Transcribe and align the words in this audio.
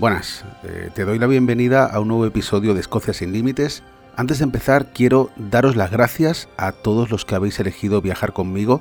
Buenas, 0.00 0.46
eh, 0.62 0.88
te 0.94 1.04
doy 1.04 1.18
la 1.18 1.26
bienvenida 1.26 1.84
a 1.84 2.00
un 2.00 2.08
nuevo 2.08 2.24
episodio 2.24 2.72
de 2.72 2.80
Escocia 2.80 3.12
sin 3.12 3.34
Límites. 3.34 3.82
Antes 4.16 4.38
de 4.38 4.44
empezar, 4.44 4.94
quiero 4.94 5.28
daros 5.36 5.76
las 5.76 5.90
gracias 5.90 6.48
a 6.56 6.72
todos 6.72 7.10
los 7.10 7.26
que 7.26 7.34
habéis 7.34 7.60
elegido 7.60 8.00
viajar 8.00 8.32
conmigo, 8.32 8.80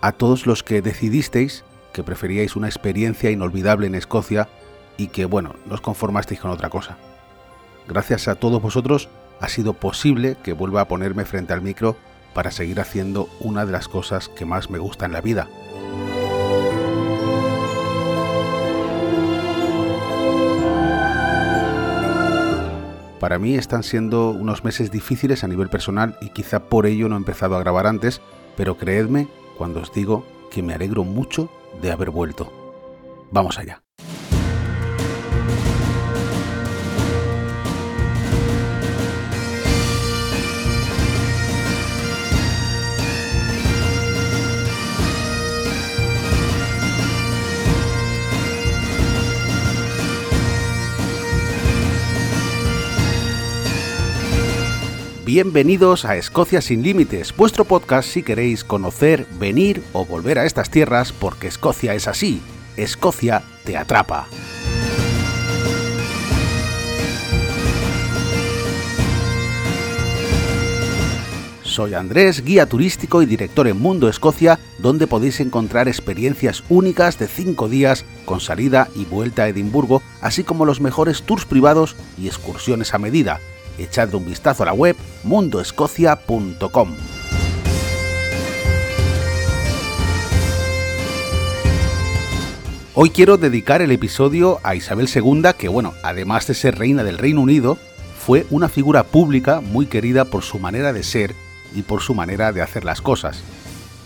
a 0.00 0.12
todos 0.12 0.46
los 0.46 0.62
que 0.62 0.80
decidisteis 0.80 1.64
que 1.92 2.02
preferíais 2.02 2.56
una 2.56 2.68
experiencia 2.68 3.30
inolvidable 3.30 3.86
en 3.86 3.94
Escocia 3.94 4.48
y 4.96 5.08
que, 5.08 5.26
bueno, 5.26 5.54
no 5.66 5.74
os 5.74 5.82
conformasteis 5.82 6.40
con 6.40 6.50
otra 6.50 6.70
cosa. 6.70 6.96
Gracias 7.86 8.26
a 8.26 8.36
todos 8.36 8.62
vosotros 8.62 9.10
ha 9.40 9.50
sido 9.50 9.74
posible 9.74 10.38
que 10.42 10.54
vuelva 10.54 10.80
a 10.80 10.88
ponerme 10.88 11.26
frente 11.26 11.52
al 11.52 11.60
micro 11.60 11.94
para 12.32 12.50
seguir 12.50 12.80
haciendo 12.80 13.28
una 13.38 13.66
de 13.66 13.72
las 13.72 13.86
cosas 13.86 14.30
que 14.30 14.46
más 14.46 14.70
me 14.70 14.78
gusta 14.78 15.04
en 15.04 15.12
la 15.12 15.20
vida, 15.20 15.46
Para 23.24 23.38
mí 23.38 23.54
están 23.54 23.82
siendo 23.82 24.32
unos 24.32 24.64
meses 24.64 24.90
difíciles 24.90 25.44
a 25.44 25.48
nivel 25.48 25.70
personal 25.70 26.18
y 26.20 26.28
quizá 26.28 26.68
por 26.68 26.84
ello 26.84 27.08
no 27.08 27.14
he 27.14 27.18
empezado 27.18 27.56
a 27.56 27.58
grabar 27.58 27.86
antes, 27.86 28.20
pero 28.54 28.76
creedme 28.76 29.28
cuando 29.56 29.80
os 29.80 29.90
digo 29.94 30.26
que 30.50 30.62
me 30.62 30.74
alegro 30.74 31.04
mucho 31.04 31.48
de 31.80 31.90
haber 31.90 32.10
vuelto. 32.10 32.52
Vamos 33.30 33.58
allá. 33.58 33.83
Bienvenidos 55.24 56.04
a 56.04 56.16
Escocia 56.18 56.60
sin 56.60 56.82
Límites, 56.82 57.34
vuestro 57.34 57.64
podcast 57.64 58.06
si 58.06 58.22
queréis 58.22 58.62
conocer, 58.62 59.26
venir 59.38 59.82
o 59.94 60.04
volver 60.04 60.38
a 60.38 60.44
estas 60.44 60.68
tierras 60.68 61.14
porque 61.14 61.46
Escocia 61.46 61.94
es 61.94 62.08
así, 62.08 62.42
Escocia 62.76 63.42
te 63.64 63.78
atrapa. 63.78 64.28
Soy 71.62 71.94
Andrés, 71.94 72.44
guía 72.44 72.66
turístico 72.66 73.22
y 73.22 73.26
director 73.26 73.66
en 73.66 73.78
Mundo 73.78 74.10
Escocia, 74.10 74.58
donde 74.76 75.06
podéis 75.06 75.40
encontrar 75.40 75.88
experiencias 75.88 76.62
únicas 76.68 77.18
de 77.18 77.28
5 77.28 77.70
días 77.70 78.04
con 78.26 78.40
salida 78.40 78.88
y 78.94 79.06
vuelta 79.06 79.44
a 79.44 79.48
Edimburgo, 79.48 80.02
así 80.20 80.44
como 80.44 80.66
los 80.66 80.82
mejores 80.82 81.22
tours 81.22 81.46
privados 81.46 81.96
y 82.18 82.26
excursiones 82.26 82.92
a 82.92 82.98
medida 82.98 83.40
echad 83.78 84.14
un 84.14 84.26
vistazo 84.26 84.62
a 84.62 84.66
la 84.66 84.72
web 84.72 84.96
mundoescocia.com. 85.22 86.94
Hoy 92.96 93.10
quiero 93.10 93.38
dedicar 93.38 93.82
el 93.82 93.90
episodio 93.90 94.60
a 94.62 94.76
Isabel 94.76 95.08
II, 95.12 95.42
que 95.58 95.66
bueno, 95.66 95.94
además 96.04 96.46
de 96.46 96.54
ser 96.54 96.78
reina 96.78 97.02
del 97.02 97.18
Reino 97.18 97.40
Unido, 97.40 97.76
fue 98.24 98.46
una 98.50 98.68
figura 98.68 99.02
pública 99.02 99.60
muy 99.60 99.86
querida 99.86 100.24
por 100.24 100.44
su 100.44 100.60
manera 100.60 100.92
de 100.92 101.02
ser 101.02 101.34
y 101.74 101.82
por 101.82 102.02
su 102.02 102.14
manera 102.14 102.52
de 102.52 102.62
hacer 102.62 102.84
las 102.84 103.02
cosas. 103.02 103.42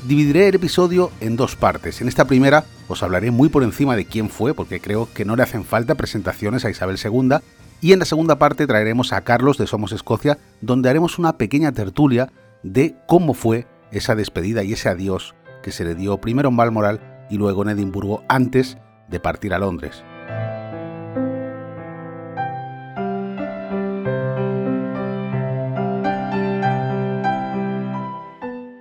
Dividiré 0.07 0.49
el 0.49 0.55
episodio 0.55 1.11
en 1.21 1.37
dos 1.37 1.55
partes. 1.55 2.01
En 2.01 2.09
esta 2.09 2.25
primera 2.25 2.65
os 2.89 3.03
hablaré 3.03 3.31
muy 3.31 3.51
por 3.51 3.63
encima 3.63 3.95
de 3.95 4.07
quién 4.07 4.31
fue, 4.31 4.55
porque 4.55 4.81
creo 4.81 5.07
que 5.13 5.27
no 5.27 5.37
le 5.37 5.43
hacen 5.43 5.65
falta 5.65 5.95
presentaciones 5.95 6.65
a 6.65 6.71
Isabel 6.71 6.99
II, 7.03 7.37
y 7.81 7.93
en 7.93 7.99
la 8.01 8.05
segunda 8.05 8.39
parte 8.39 8.67
traeremos 8.67 9.13
a 9.13 9.21
Carlos 9.23 9.59
de 9.59 9.67
Somos 9.67 9.93
Escocia, 9.93 10.39
donde 10.61 10.89
haremos 10.89 11.19
una 11.19 11.39
pequeña 11.39 11.73
tertulia 11.73 12.33
de 12.63 12.97
cómo 13.07 13.35
fue 13.35 13.67
esa 13.93 14.15
despedida 14.15 14.65
y 14.65 14.73
ese 14.73 14.89
adiós 14.89 15.35
que 15.63 15.73
se 15.73 15.85
le 15.85 15.95
dio 15.95 16.19
primero 16.19 16.49
en 16.49 16.57
Balmoral 16.57 17.27
y 17.31 17.37
luego 17.37 17.63
en 17.63 17.71
Edimburgo 17.71 18.23
antes 18.29 18.79
de 19.09 19.21
partir 19.21 19.55
a 19.55 19.59
Londres. 19.59 20.03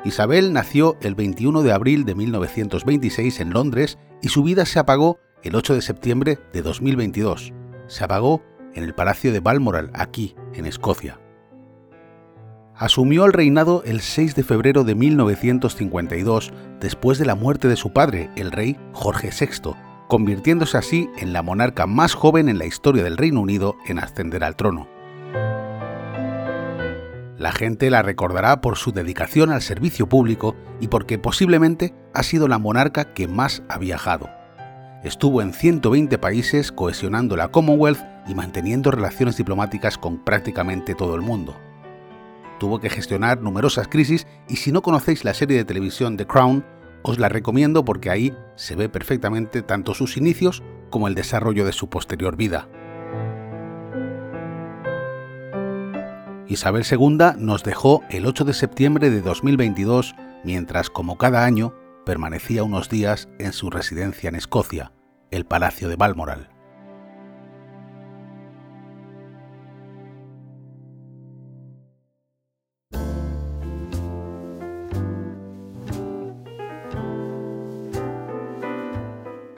Isabel 0.04 0.54
nació 0.54 0.96
el 1.02 1.16
21 1.16 1.64
de 1.64 1.74
abril 1.74 2.06
de 2.06 2.16
1926 2.16 3.42
en 3.42 3.50
Londres 3.50 3.98
y 4.22 4.30
su 4.30 4.42
vida 4.42 4.66
se 4.66 4.80
apagó 4.80 5.20
el 5.44 5.54
8 5.54 5.76
de 5.76 5.82
septiembre 5.82 6.40
de 6.54 6.62
2022. 6.62 7.52
Se 7.88 8.06
apagó 8.06 8.42
en 8.74 8.84
el 8.84 8.94
Palacio 8.94 9.32
de 9.32 9.40
Balmoral, 9.40 9.92
aquí, 9.94 10.36
en 10.54 10.66
Escocia. 10.66 11.20
Asumió 12.76 13.26
el 13.26 13.34
reinado 13.34 13.82
el 13.86 14.02
6 14.02 14.36
de 14.36 14.44
febrero 14.44 14.84
de 14.84 14.94
1952, 14.94 16.54
después 16.80 17.18
de 17.18 17.26
la 17.26 17.34
muerte 17.34 17.68
de 17.68 17.76
su 17.76 17.92
padre, 17.92 18.30
el 18.36 18.52
rey 18.52 18.78
Jorge 18.94 19.32
VI, 19.32 19.72
convirtiéndose 20.08 20.78
así 20.78 21.10
en 21.18 21.34
la 21.34 21.42
monarca 21.42 21.88
más 21.88 22.14
joven 22.14 22.50
en 22.50 22.60
la 22.60 22.66
historia 22.66 23.04
del 23.04 23.18
Reino 23.18 23.42
Unido 23.42 23.76
en 23.88 23.98
ascender 23.98 24.44
al 24.44 24.56
trono. 24.56 24.88
La 27.38 27.52
gente 27.52 27.92
la 27.92 28.02
recordará 28.02 28.62
por 28.62 28.78
su 28.78 28.92
dedicación 28.92 29.52
al 29.52 29.62
servicio 29.62 30.10
público 30.10 30.56
y 30.80 30.88
porque 30.88 31.20
posiblemente 31.20 31.94
ha 32.14 32.24
sido 32.24 32.48
la 32.48 32.58
monarca 32.58 33.14
que 33.14 33.28
más 33.28 33.62
ha 33.70 33.78
viajado. 33.78 34.30
Estuvo 35.04 35.42
en 35.44 35.54
120 35.54 36.18
países 36.18 36.72
cohesionando 36.72 37.36
la 37.36 37.50
Commonwealth 37.50 38.02
y 38.28 38.36
manteniendo 38.36 38.92
relaciones 38.92 39.38
diplomáticas 39.38 39.98
con 39.98 40.18
prácticamente 40.18 40.96
todo 40.96 41.16
el 41.16 41.22
mundo. 41.22 41.56
Tuvo 42.60 42.80
que 42.80 42.90
gestionar 42.90 43.42
numerosas 43.42 43.88
crisis 43.88 44.28
y 44.48 44.58
si 44.58 44.72
no 44.72 44.82
conocéis 44.82 45.24
la 45.24 45.34
serie 45.34 45.58
de 45.58 45.66
televisión 45.66 46.18
The 46.18 46.26
Crown, 46.26 46.66
os 47.04 47.20
la 47.20 47.30
recomiendo 47.30 47.86
porque 47.86 48.10
ahí 48.10 48.36
se 48.56 48.76
ve 48.76 48.90
perfectamente 48.90 49.62
tanto 49.62 49.94
sus 49.94 50.18
inicios 50.18 50.64
como 50.90 51.08
el 51.08 51.16
desarrollo 51.16 51.66
de 51.66 51.72
su 51.72 51.90
posterior 51.90 52.36
vida. 52.36 52.68
Isabel 56.48 56.86
II 56.90 57.38
nos 57.38 57.64
dejó 57.64 58.04
el 58.10 58.26
8 58.26 58.46
de 58.46 58.54
septiembre 58.54 59.10
de 59.10 59.22
2022 59.22 60.16
mientras, 60.44 60.90
como 60.90 61.18
cada 61.18 61.44
año, 61.44 61.74
permanecía 62.06 62.64
unos 62.64 62.90
días 62.90 63.28
en 63.38 63.52
su 63.52 63.70
residencia 63.70 64.30
en 64.30 64.36
Escocia, 64.36 64.94
el 65.30 65.46
Palacio 65.46 65.90
de 65.90 65.98
Balmoral. 65.98 66.57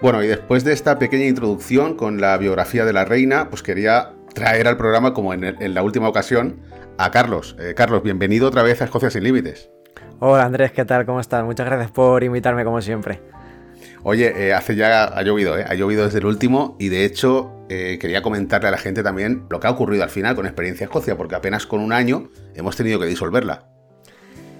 Bueno, 0.02 0.24
y 0.24 0.28
después 0.28 0.64
de 0.64 0.72
esta 0.72 0.98
pequeña 0.98 1.26
introducción 1.26 1.96
con 1.96 2.22
la 2.22 2.38
biografía 2.38 2.86
de 2.86 2.94
la 2.94 3.04
reina, 3.04 3.50
pues 3.50 3.62
quería 3.62 4.14
traer 4.34 4.68
al 4.68 4.78
programa, 4.78 5.14
como 5.14 5.34
en, 5.34 5.74
la 5.74 5.84
última 5.84 6.08
ocasión, 6.08 6.62
a 6.98 7.12
Carlos. 7.12 7.58
Eh, 7.60 7.74
Carlos, 7.76 8.02
bienvenido 8.02 8.48
otra 8.48 8.64
vez 8.64 8.82
a 8.82 8.86
Escocia 8.86 9.10
sin 9.10 9.24
Límites. 9.24 9.70
Hola 10.20 10.46
Andrés, 10.46 10.72
¿qué 10.72 10.86
tal? 10.86 11.06
¿Cómo 11.06 11.20
estás? 11.20 11.44
Muchas 11.44 11.66
gracias 11.66 11.92
por 11.92 12.24
invitarme 12.24 12.64
como 12.64 12.82
siempre. 12.82 13.22
Oye, 14.04 14.48
eh, 14.48 14.54
hace 14.54 14.76
ya 14.76 15.04
ha 15.04 15.22
llovido, 15.24 15.58
¿eh? 15.58 15.66
ha 15.68 15.74
llovido 15.74 16.06
desde 16.06 16.20
el 16.20 16.26
último 16.26 16.78
y 16.80 16.90
de 16.90 17.04
hecho 17.06 17.66
eh, 17.70 17.98
quería 18.00 18.22
comentarle 18.22 18.70
a 18.70 18.72
la 18.72 18.78
gente 18.78 19.04
también 19.04 19.46
lo 19.50 19.60
que 19.60 19.68
ha 19.68 19.72
ocurrido 19.72 20.04
al 20.04 20.10
final 20.10 20.36
con 20.36 20.46
Experiencia 20.46 20.86
Escocia, 20.86 21.18
porque 21.18 21.36
apenas 21.36 21.66
con 21.66 21.82
un 21.82 21.92
año 21.92 22.30
hemos 22.56 22.76
tenido 22.76 23.00
que 23.00 23.06
disolverla. 23.06 23.66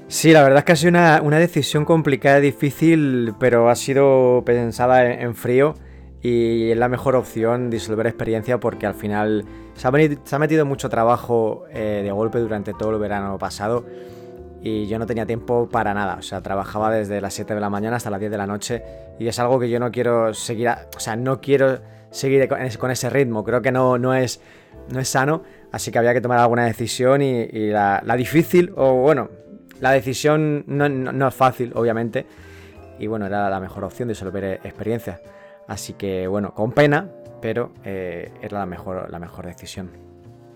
Sí, 0.10 0.34
la 0.34 0.42
verdad 0.42 0.60
es 0.60 0.66
que 0.66 0.72
ha 0.72 0.76
sido 0.76 0.90
una, 0.90 1.38
decisión 1.38 1.86
complicada 1.86 2.40
difícil, 2.40 3.36
pero 3.40 3.70
ha 3.70 3.76
sido 3.76 4.42
pensada 4.44 5.06
en, 5.06 5.36
frío 5.36 5.76
y 6.24 6.72
es 6.72 6.78
la 6.78 6.90
mejor 6.90 7.16
opción 7.16 7.70
disolver 7.70 8.08
experiencia 8.08 8.60
porque 8.60 8.88
al 8.88 8.96
final 8.96 9.46
se 9.76 9.88
ha, 9.88 10.40
metido 10.40 10.66
mucho 10.66 10.90
trabajo 10.90 11.66
eh, 11.72 12.02
de 12.04 12.12
golpe 12.12 12.40
durante 12.40 12.74
todo 12.74 12.90
el 12.90 13.00
verano 13.00 13.38
pasado 13.38 13.86
y 14.64 14.88
yo 14.88 14.98
no 14.98 15.06
tenía 15.06 15.28
tiempo 15.28 15.70
para 15.70 15.94
nada, 15.94 16.16
o 16.16 16.24
sea, 16.24 16.42
trabajaba 16.42 16.92
desde 16.92 17.22
las 17.22 17.36
7 17.36 17.54
de 17.54 17.62
la 17.62 17.70
mañana 17.70 17.98
hasta 17.98 18.10
las 18.10 18.20
10 18.20 18.32
de 18.32 18.38
la 18.40 18.48
noche 18.48 18.84
y 19.20 19.28
es 19.28 19.38
algo 19.38 19.60
que 19.60 19.70
yo 19.70 19.80
no 19.80 19.92
quiero 19.92 20.34
seguir, 20.34 20.70
o 20.70 21.00
sea, 21.00 21.18
no 21.18 21.40
quiero 21.40 21.82
seguir 22.10 22.50
con 22.80 22.90
ese 22.90 23.12
ritmo, 23.12 23.44
creo 23.44 23.62
que 23.62 23.72
no, 23.72 24.00
no, 24.00 24.16
es, 24.16 24.42
no 24.92 25.00
es 25.00 25.08
sano, 25.08 25.44
así 25.72 25.92
que 25.92 26.00
había 26.00 26.16
que 26.16 26.22
tomar 26.22 26.40
alguna 26.40 26.66
decisión 26.66 27.22
y, 27.22 27.46
la, 27.70 28.02
difícil, 28.18 28.74
o 28.76 28.96
bueno, 28.96 29.30
la 29.80 29.92
decisión 29.92 30.64
no, 30.68 31.28
es 31.28 31.36
fácil, 31.36 31.72
obviamente. 31.76 32.26
Y 33.00 33.08
bueno, 33.08 33.26
era 33.26 33.50
la 33.50 33.60
mejor 33.60 33.84
opción 33.84 34.08
de 34.08 34.14
disolver 34.14 34.60
experiencias. 34.64 35.22
Así 35.68 35.94
que 35.94 36.28
bueno, 36.28 36.54
con 36.54 36.72
pena, 36.72 37.08
pero 37.42 37.72
eh, 37.86 38.32
era 38.42 38.60
la 38.60 38.66
mejor, 38.66 39.10
la 39.10 39.20
mejor 39.20 39.46
decisión. 39.46 39.90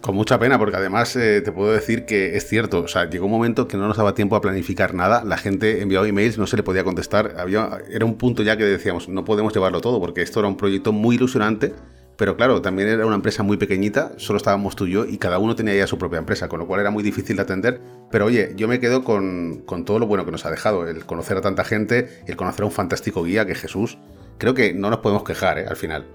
Con 0.02 0.16
mucha 0.16 0.38
pena, 0.38 0.60
porque 0.60 0.76
además 0.76 1.16
eh, 1.16 1.40
te 1.42 1.54
puedo 1.54 1.72
decir 1.72 2.04
que 2.06 2.36
es 2.36 2.46
cierto, 2.46 2.80
o 2.80 2.88
sea, 2.90 3.10
llegó 3.10 3.28
un 3.28 3.32
momento 3.32 3.70
que 3.70 3.78
no 3.78 3.88
nos 3.88 3.96
daba 3.96 4.14
tiempo 4.14 4.36
a 4.36 4.42
planificar 4.42 4.94
nada, 4.94 5.24
la 5.24 5.38
gente 5.38 5.82
enviaba 5.82 6.06
emails, 6.06 6.38
no 6.38 6.46
se 6.46 6.58
le 6.58 6.64
podía 6.64 6.84
contestar, 6.84 7.36
Había, 7.38 7.78
era 7.90 8.04
un 8.04 8.18
punto 8.18 8.44
ya 8.44 8.58
que 8.58 8.66
decíamos, 8.66 9.08
no 9.08 9.24
podemos 9.24 9.54
llevarlo 9.54 9.80
todo, 9.80 10.02
porque 10.02 10.22
esto 10.22 10.42
era 10.42 10.50
un 10.50 10.58
proyecto 10.58 10.92
muy 10.92 11.16
ilusionante, 11.16 11.74
pero 12.16 12.38
claro, 12.38 12.62
también 12.62 12.88
era 12.88 13.06
una 13.06 13.16
empresa 13.16 13.42
muy 13.44 13.58
pequeñita, 13.58 14.12
solo 14.18 14.38
estábamos 14.38 14.76
tú 14.76 14.86
y 14.86 14.92
yo, 14.92 15.06
y 15.06 15.18
cada 15.18 15.40
uno 15.40 15.56
tenía 15.56 15.76
ya 15.76 15.88
su 15.88 15.98
propia 15.98 16.20
empresa, 16.20 16.48
con 16.48 16.60
lo 16.60 16.68
cual 16.68 16.82
era 16.82 16.92
muy 16.92 17.04
difícil 17.04 17.36
de 17.36 17.42
atender. 17.42 17.82
Pero 18.12 18.26
oye, 18.26 18.54
yo 18.56 18.68
me 18.68 18.80
quedo 18.80 19.04
con, 19.04 19.64
todo 19.86 20.00
lo 20.00 20.06
bueno 20.06 20.26
que 20.26 20.32
nos 20.32 20.46
ha 20.46 20.52
dejado, 20.52 20.88
el 20.88 21.06
conocer 21.06 21.38
a 21.38 21.42
tanta 21.42 21.64
gente, 21.64 22.10
el 22.28 22.36
conocer 22.36 22.64
a 22.64 22.66
un 22.66 22.72
fantástico 22.72 23.24
guía 23.24 23.46
que 23.46 23.56
Jesús. 23.56 23.98
Creo 24.38 24.54
que 24.54 24.74
no 24.74 24.90
nos 24.90 25.00
podemos 25.00 25.24
quejar, 25.24 25.58
¿eh? 25.58 25.66
Al 25.68 25.76
final. 25.76 26.06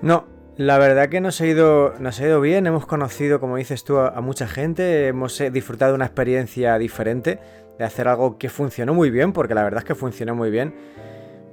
No, 0.00 0.24
la 0.56 0.78
verdad 0.78 1.08
que 1.08 1.20
nos 1.20 1.40
ha 1.40 1.46
ido, 1.46 1.94
nos 1.98 2.18
ha 2.20 2.26
ido 2.26 2.40
bien, 2.40 2.66
hemos 2.66 2.86
conocido, 2.86 3.40
como 3.40 3.56
dices 3.56 3.84
tú, 3.84 3.98
a, 3.98 4.20
mucha 4.20 4.48
gente, 4.48 5.08
hemos 5.08 5.38
eh, 5.40 5.50
disfrutado 5.50 5.92
de 5.92 5.96
una 5.96 6.06
experiencia 6.06 6.78
diferente, 6.78 7.38
de 7.78 7.84
hacer 7.84 8.08
algo 8.08 8.38
que 8.38 8.48
funcionó 8.48 8.94
muy 8.94 9.10
bien, 9.10 9.32
porque 9.32 9.54
la 9.54 9.62
verdad 9.62 9.80
es 9.80 9.84
que 9.84 9.94
funcionó 9.94 10.34
muy 10.34 10.50
bien. 10.50 10.74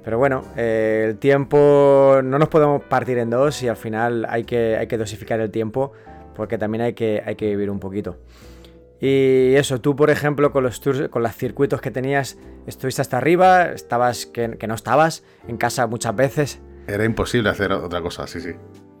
Pero 0.06 0.18
bueno, 0.18 0.44
eh, 0.56 1.06
el 1.08 1.18
tiempo 1.18 2.20
no 2.22 2.38
nos 2.38 2.48
podemos 2.48 2.80
partir 2.84 3.18
en 3.18 3.28
dos 3.28 3.60
y 3.64 3.68
al 3.68 3.76
final 3.76 4.24
hay 4.28 4.44
que, 4.44 4.76
hay 4.76 4.86
que 4.86 4.98
dosificar 4.98 5.40
el 5.40 5.50
tiempo 5.50 5.94
porque 6.36 6.58
también 6.58 6.82
hay 6.82 6.92
que, 6.92 7.24
hay 7.26 7.34
que 7.34 7.46
vivir 7.46 7.70
un 7.70 7.80
poquito. 7.80 8.16
Y 9.00 9.54
eso, 9.56 9.80
tú 9.80 9.96
por 9.96 10.10
ejemplo 10.10 10.52
con 10.52 10.62
los 10.62 10.80
tours, 10.80 11.08
con 11.08 11.24
los 11.24 11.34
circuitos 11.34 11.80
que 11.80 11.90
tenías, 11.90 12.38
estuviste 12.68 13.02
hasta 13.02 13.16
arriba, 13.16 13.72
estabas 13.72 14.26
que, 14.26 14.46
no 14.46 14.74
estabas 14.76 15.24
en 15.48 15.56
casa 15.56 15.88
muchas 15.88 16.14
veces. 16.14 16.62
Era 16.86 17.04
imposible 17.04 17.50
hacer 17.50 17.72
otra 17.72 18.00
cosa, 18.00 18.28
sí, 18.28 18.40
sí. 18.40 18.52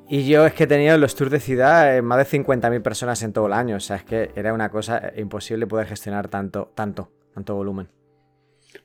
Y 0.08 0.26
yo 0.26 0.44
es 0.44 0.54
que 0.54 0.64
he 0.64 0.66
tenido 0.66 0.98
los 0.98 1.14
tours 1.14 1.30
de 1.30 1.38
ciudad 1.38 1.96
eh, 1.96 2.02
más 2.02 2.18
de 2.18 2.38
50.000 2.38 2.82
personas 2.82 3.22
en 3.22 3.32
todo 3.32 3.46
el 3.46 3.52
año, 3.52 3.76
o 3.76 3.80
sea, 3.80 3.94
es 3.94 4.02
que 4.02 4.32
era 4.34 4.52
una 4.52 4.70
cosa 4.70 5.12
imposible 5.16 5.68
poder 5.68 5.86
gestionar 5.86 6.26
tanto, 6.26 6.72
tanto, 6.74 7.12
tanto 7.32 7.54
volumen. 7.54 7.95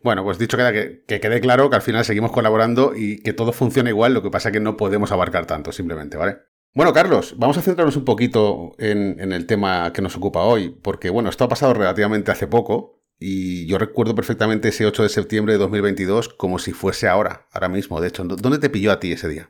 Bueno, 0.04 0.24
pues 0.24 0.38
dicho 0.38 0.58
queda 0.58 0.72
que, 0.72 1.04
que, 1.08 1.20
quede 1.20 1.42
claro 1.42 1.70
que 1.70 1.76
al 1.76 1.82
final 1.82 2.06
seguimos 2.06 2.32
colaborando 2.32 2.94
y 2.96 3.22
que 3.22 3.34
todo 3.34 3.52
funciona 3.52 3.90
igual, 3.90 4.14
lo 4.14 4.22
que 4.22 4.32
pasa 4.32 4.50
es 4.50 4.54
que 4.54 4.60
no 4.60 4.78
podemos 4.78 5.12
abarcar 5.12 5.46
tanto, 5.46 5.72
simplemente, 5.72 6.18
¿vale? 6.18 6.38
Bueno, 6.74 6.94
Carlos, 6.94 7.36
vamos 7.38 7.58
a 7.58 7.62
centrarnos 7.62 7.98
un 7.98 8.06
poquito 8.06 8.76
en, 8.78 9.20
el 9.20 9.46
tema 9.46 9.92
que 9.92 10.02
nos 10.02 10.16
ocupa 10.16 10.40
hoy, 10.40 10.70
porque 10.70 11.10
bueno, 11.10 11.30
esto 11.30 11.44
ha 11.44 11.50
pasado 11.50 11.74
relativamente 11.74 12.32
hace 12.32 12.48
poco 12.48 13.02
y 13.20 13.68
yo 13.68 13.78
recuerdo 13.78 14.16
perfectamente 14.16 14.70
ese 14.70 14.86
8 14.86 15.04
de 15.04 15.10
septiembre 15.10 15.54
de 15.54 15.60
2022 15.60 16.30
como 16.30 16.60
si 16.60 16.72
fuese 16.72 17.10
ahora, 17.10 17.46
ahora 17.52 17.68
mismo. 17.68 18.00
De 18.00 18.08
hecho, 18.08 18.24
¿dónde 18.24 18.58
te 18.58 18.70
pilló 18.70 18.94
a 18.94 19.02
ti 19.02 19.12
ese 19.12 19.28
día? 19.28 19.50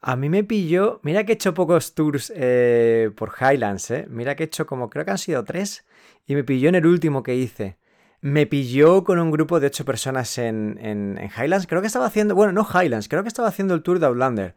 A 0.00 0.16
mí 0.16 0.28
me 0.28 0.42
pilló, 0.42 0.98
mira 1.04 1.24
que 1.24 1.30
he 1.30 1.34
hecho 1.36 1.54
pocos 1.54 1.94
tours 1.94 2.32
eh, 2.34 3.12
por 3.14 3.34
Highlands, 3.40 3.92
¿eh? 3.92 4.06
mira 4.10 4.34
que 4.34 4.42
he 4.42 4.46
hecho 4.46 4.66
como, 4.66 4.90
creo 4.90 5.04
que 5.04 5.12
han 5.12 5.18
sido 5.18 5.44
tres, 5.44 5.84
y 6.26 6.34
me 6.34 6.42
pilló 6.42 6.68
en 6.68 6.74
el 6.74 6.86
último 6.86 7.22
que 7.22 7.36
hice. 7.36 7.76
Me 8.22 8.46
pilló 8.46 9.02
con 9.02 9.18
un 9.18 9.32
grupo 9.32 9.58
de 9.58 9.66
ocho 9.66 9.84
personas 9.84 10.38
en, 10.38 11.18
Highlands. 11.36 11.66
Creo 11.66 11.80
que 11.80 11.88
estaba 11.88 12.06
haciendo. 12.06 12.36
Bueno, 12.36 12.52
no 12.52 12.64
Highlands, 12.64 13.08
creo 13.08 13.22
que 13.22 13.28
estaba 13.28 13.48
haciendo 13.48 13.74
el 13.74 13.82
tour 13.82 13.98
de 13.98 14.06
Outlander. 14.06 14.54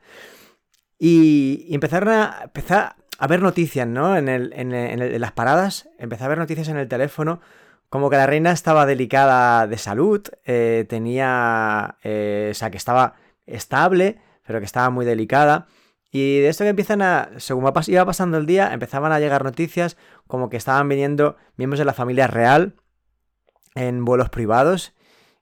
Y, 1.00 1.68
empezaron 1.74 2.10
a. 2.10 2.42
Empezar 2.44 2.96
a 3.18 3.28
ver 3.28 3.42
noticias, 3.42 3.88
¿no? 3.88 4.16
En, 4.18 5.20
las 5.20 5.32
paradas. 5.32 5.90
Empecé 5.98 6.26
a 6.26 6.28
ver 6.28 6.38
noticias 6.38 6.68
en 6.68 6.78
el 6.78 6.88
teléfono. 6.88 7.42
Como 7.90 8.12
que 8.12 8.18
la 8.18 8.28
reina 8.28 8.52
estaba 8.52 8.86
delicada 8.86 9.66
de 9.66 9.80
salud. 9.80 10.22
Eh, 10.46 10.86
tenía. 10.88 11.98
Eh, 12.04 12.50
o 12.52 12.54
sea, 12.54 12.70
que 12.70 12.78
estaba 12.78 13.16
estable, 13.48 14.20
pero 14.46 14.60
que 14.60 14.66
estaba 14.66 14.92
muy 14.92 15.06
delicada. 15.06 15.66
Y 16.12 16.40
de 16.40 16.50
esto 16.50 16.66
que 16.66 16.70
empiezan 16.70 17.02
a. 17.02 17.32
Según 17.38 17.64
iba 17.88 18.06
pasando 18.06 18.38
el 18.38 18.46
día, 18.46 18.72
empezaban 18.74 19.12
a 19.12 19.20
llegar 19.20 19.44
noticias 19.44 19.98
como 20.28 20.52
que 20.52 20.58
estaban 20.58 20.88
viniendo 20.88 21.36
miembros 21.58 21.80
de 21.80 21.86
la 21.86 21.94
familia 21.94 22.28
real 22.28 22.76
en 23.76 24.04
vuelos 24.04 24.30
privados 24.30 24.94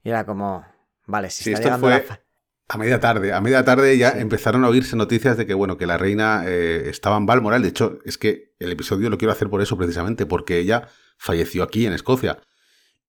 y 0.04 0.10
era 0.10 0.26
como, 0.26 0.66
vale, 1.06 1.30
si 1.30 1.52
está 1.52 1.64
llegando 1.64 1.88
fue 1.88 2.24
a 2.70 2.78
media 2.78 3.00
tarde, 3.00 3.34
a 3.34 3.42
media 3.42 3.64
tarde 3.64 3.98
ya 3.98 4.10
empezaron 4.12 4.64
a 4.66 4.70
oírse 4.70 4.96
noticias 4.96 5.38
de 5.38 5.46
que 5.46 5.54
bueno, 5.54 5.78
que 5.78 5.86
la 5.86 5.98
reina 5.98 6.44
eh, 6.46 6.90
estaba 6.90 7.18
en 7.18 7.26
Balmoral, 7.26 7.62
de 7.62 7.70
hecho, 7.70 8.00
es 8.04 8.18
que 8.18 8.56
el 8.60 8.72
episodio 8.72 9.10
lo 9.10 9.18
quiero 9.18 9.32
hacer 9.32 9.50
por 9.50 9.62
eso 9.62 9.78
precisamente, 9.78 10.26
porque 10.26 10.58
ella 10.58 10.88
falleció 11.18 11.64
aquí 11.64 11.86
en 11.86 11.94
Escocia. 11.94 12.40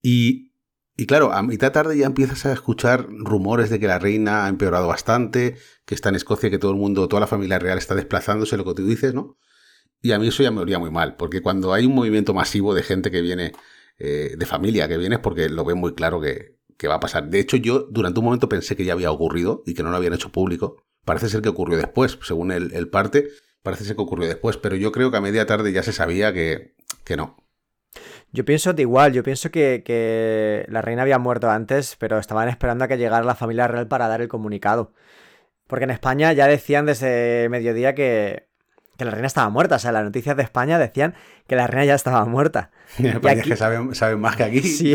Y 0.03 0.55
y 0.97 1.07
claro, 1.07 1.33
a 1.33 1.43
mitad 1.43 1.73
tarde 1.73 1.99
ya 1.99 2.07
empiezas 2.07 2.47
a 2.47 2.53
escuchar 2.53 3.09
rumores 3.09 3.69
de 3.69 3.81
que 3.81 3.89
la 3.89 3.99
reina 3.99 4.45
ha 4.45 4.49
empeorado 4.49 4.87
bastante, 4.87 5.57
que 5.85 5.95
está 5.95 6.11
en 6.11 6.15
Escocia, 6.15 6.51
que 6.51 6.59
todo 6.59 6.71
el 6.71 6.77
mundo, 6.77 7.09
toda 7.09 7.21
la 7.21 7.27
familia 7.27 7.59
real 7.59 7.79
está 7.79 7.97
desplazándose, 7.97 8.57
lo 8.57 8.65
que 8.65 8.75
tú 8.75 8.87
dices, 8.87 9.13
¿no? 9.13 9.37
Y 10.01 10.13
a 10.13 10.21
mí 10.21 10.29
eso 10.29 10.45
ya 10.45 10.53
me 10.53 10.61
olía 10.61 10.79
muy 10.79 10.93
mal, 10.93 11.17
porque 11.17 11.43
cuando 11.43 11.73
hay 11.73 11.87
un 11.87 11.95
movimiento 11.95 12.33
masivo 12.33 12.75
de 12.75 12.85
gente 12.85 13.11
que 13.11 13.23
viene 13.23 13.53
eh, 13.99 14.35
de 14.37 14.47
familia 14.47 14.89
que 14.89 14.99
vienes 14.99 15.21
porque 15.21 15.49
lo 15.49 15.65
ven 15.65 15.79
muy 15.79 15.95
claro 15.95 16.21
que, 16.21 16.55
va 16.87 16.97
a 16.97 17.01
pasar. 17.01 17.29
De 17.29 17.41
hecho, 17.41 17.57
yo 17.57 17.87
durante 17.91 18.19
un 18.21 18.27
momento 18.27 18.47
pensé 18.47 18.77
que 18.77 18.85
ya 18.85 18.93
había 18.93 19.11
ocurrido 19.11 19.63
y 19.65 19.73
que 19.73 19.83
no 19.83 19.91
lo 19.91 19.97
habían 19.97 20.13
hecho 20.13 20.31
público. 20.31 20.85
Parece 21.07 21.31
ser 21.31 21.41
que 21.41 21.49
ocurrió 21.49 21.79
después, 21.79 22.19
según 22.21 22.53
el, 22.53 22.89
parte, 22.91 23.29
parece 23.63 23.85
ser 23.85 23.97
que 23.97 24.03
ocurrió 24.03 24.29
después, 24.29 24.59
pero 24.59 24.77
yo 24.77 24.93
creo 24.93 25.11
que 25.11 25.17
a 25.17 25.23
media 25.23 25.47
tarde 25.47 25.73
ya 25.73 25.83
se 25.83 25.93
sabía 25.93 26.35
que, 26.35 26.75
que 27.05 27.17
no. 27.17 27.37
Yo 28.33 28.45
pienso 28.45 28.75
de 28.75 28.83
igual, 28.83 29.15
yo 29.15 29.23
pienso 29.23 29.51
que, 29.51 29.83
que, 29.83 30.67
la 30.69 30.83
reina 30.83 31.03
había 31.03 31.19
muerto 31.19 31.49
antes, 31.49 31.97
pero 31.99 32.19
estaban 32.19 32.51
esperando 32.51 32.85
a 32.85 32.89
que 32.89 32.99
llegara 32.99 33.25
la 33.25 33.35
familia 33.35 33.67
real 33.67 33.89
para 33.89 34.09
dar 34.09 34.21
el 34.21 34.29
comunicado. 34.29 34.93
Porque 35.67 35.85
en 35.85 35.91
España 35.91 36.35
ya 36.35 36.47
decían 36.47 36.85
desde 36.85 37.49
mediodía 37.49 37.95
que, 37.95 38.49
que 38.97 39.05
la 39.05 39.11
reina 39.11 39.27
estaba 39.27 39.49
muerta. 39.51 39.77
O 39.77 39.79
sea, 39.79 39.93
las 39.93 40.05
noticias 40.05 40.37
de 40.37 40.43
España 40.43 40.79
decían 40.79 41.15
que 41.47 41.57
la 41.57 41.67
reina 41.67 41.85
ya 41.87 41.95
estaba 41.95 42.25
muerta. 42.25 42.71
y 42.99 43.09
aquí... 43.09 43.29
es 43.29 43.47
que 43.47 43.57
saben, 43.57 44.21
más 44.21 44.37
que 44.37 44.45
aquí. 44.45 44.59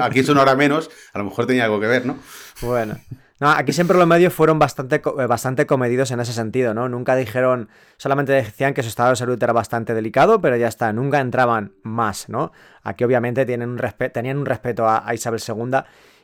aquí 0.00 0.20
es 0.20 0.28
una 0.28 0.42
hora 0.42 0.54
menos, 0.56 0.90
a 1.12 1.18
lo 1.18 1.24
mejor 1.24 1.46
tenía 1.46 1.64
algo 1.64 1.80
que 1.80 1.86
ver, 1.86 2.06
¿no? 2.06 2.18
Bueno. 2.60 2.96
No, 3.42 3.50
aquí 3.50 3.72
siempre 3.72 3.98
los 3.98 4.06
medios 4.06 4.32
fueron 4.32 4.60
bastante, 4.60 5.02
eh, 5.04 5.26
bastante 5.26 5.66
comedidos 5.66 6.12
en 6.12 6.20
ese 6.20 6.32
sentido, 6.32 6.74
¿no? 6.74 6.88
Nunca 6.88 7.16
dijeron, 7.16 7.70
solamente 7.96 8.30
decían 8.30 8.72
que 8.72 8.84
su 8.84 8.88
estado 8.88 9.10
de 9.10 9.16
salud 9.16 9.42
era 9.42 9.52
bastante 9.52 9.94
delicado, 9.94 10.40
pero 10.40 10.56
ya 10.56 10.68
está, 10.68 10.92
nunca 10.92 11.18
entraban 11.18 11.72
más, 11.82 12.28
¿no? 12.28 12.52
Aquí 12.84 13.02
obviamente 13.02 13.44
tienen 13.44 13.70
un 13.70 13.80
tenían 14.12 14.38
un 14.38 14.46
respeto 14.46 14.88
a, 14.88 15.12
Isabel 15.12 15.40
II 15.44 15.78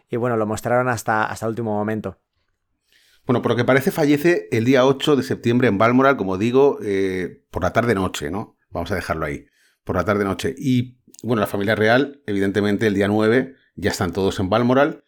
y 0.09 0.17
bueno, 0.17 0.37
lo 0.37 0.47
mostraron 0.47 0.89
hasta, 0.89 1.25
hasta 1.25 1.47
el 1.47 1.51
último 1.51 1.73
momento. 1.73 2.19
Bueno, 3.29 3.43
por 3.43 3.51
lo 3.51 3.57
que 3.57 3.67
parece 3.67 3.91
fallece 3.91 4.49
el 4.53 4.65
día 4.65 4.87
8 4.87 5.15
de 5.17 5.23
septiembre 5.23 5.69
en 5.69 5.77
Balmoral, 5.77 6.17
como 6.17 6.39
digo, 6.39 6.79
eh, 6.83 7.45
por 7.51 7.63
la 7.63 7.75
tarde-noche, 7.75 8.31
¿no? 8.31 8.57
Vamos 8.71 8.91
a 8.91 8.95
dejarlo 8.95 9.27
ahí, 9.27 9.45
por 9.85 9.97
la 9.97 10.05
tarde-noche. 10.07 10.55
Y 10.57 11.03
bueno, 11.23 11.41
la 11.41 11.47
familia 11.47 11.75
real, 11.75 12.23
evidentemente, 12.27 12.87
el 12.87 12.95
día 12.95 13.07
9 13.07 13.55
ya 13.77 13.91
están 13.91 14.15
todos 14.15 14.41
en 14.41 14.49
Balmoral. 14.49 15.05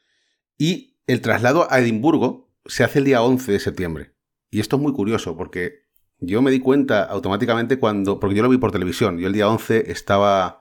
Y 0.58 0.98
el 1.06 1.22
traslado 1.22 1.66
a 1.72 1.80
Edimburgo 1.80 2.52
se 2.66 2.84
hace 2.84 2.98
el 2.98 3.06
día 3.06 3.22
11 3.22 3.52
de 3.52 3.58
septiembre. 3.58 4.14
Y 4.50 4.60
esto 4.60 4.76
es 4.76 4.82
muy 4.82 4.92
curioso 4.92 5.34
porque 5.34 5.86
yo 6.18 6.42
me 6.42 6.50
di 6.50 6.60
cuenta 6.60 7.04
automáticamente 7.04 7.78
cuando, 7.78 8.20
porque 8.20 8.36
yo 8.36 8.42
lo 8.42 8.50
vi 8.50 8.58
por 8.58 8.70
televisión, 8.70 9.16
yo 9.16 9.28
el 9.28 9.32
día 9.32 9.48
11 9.48 9.90
estaba, 9.90 10.60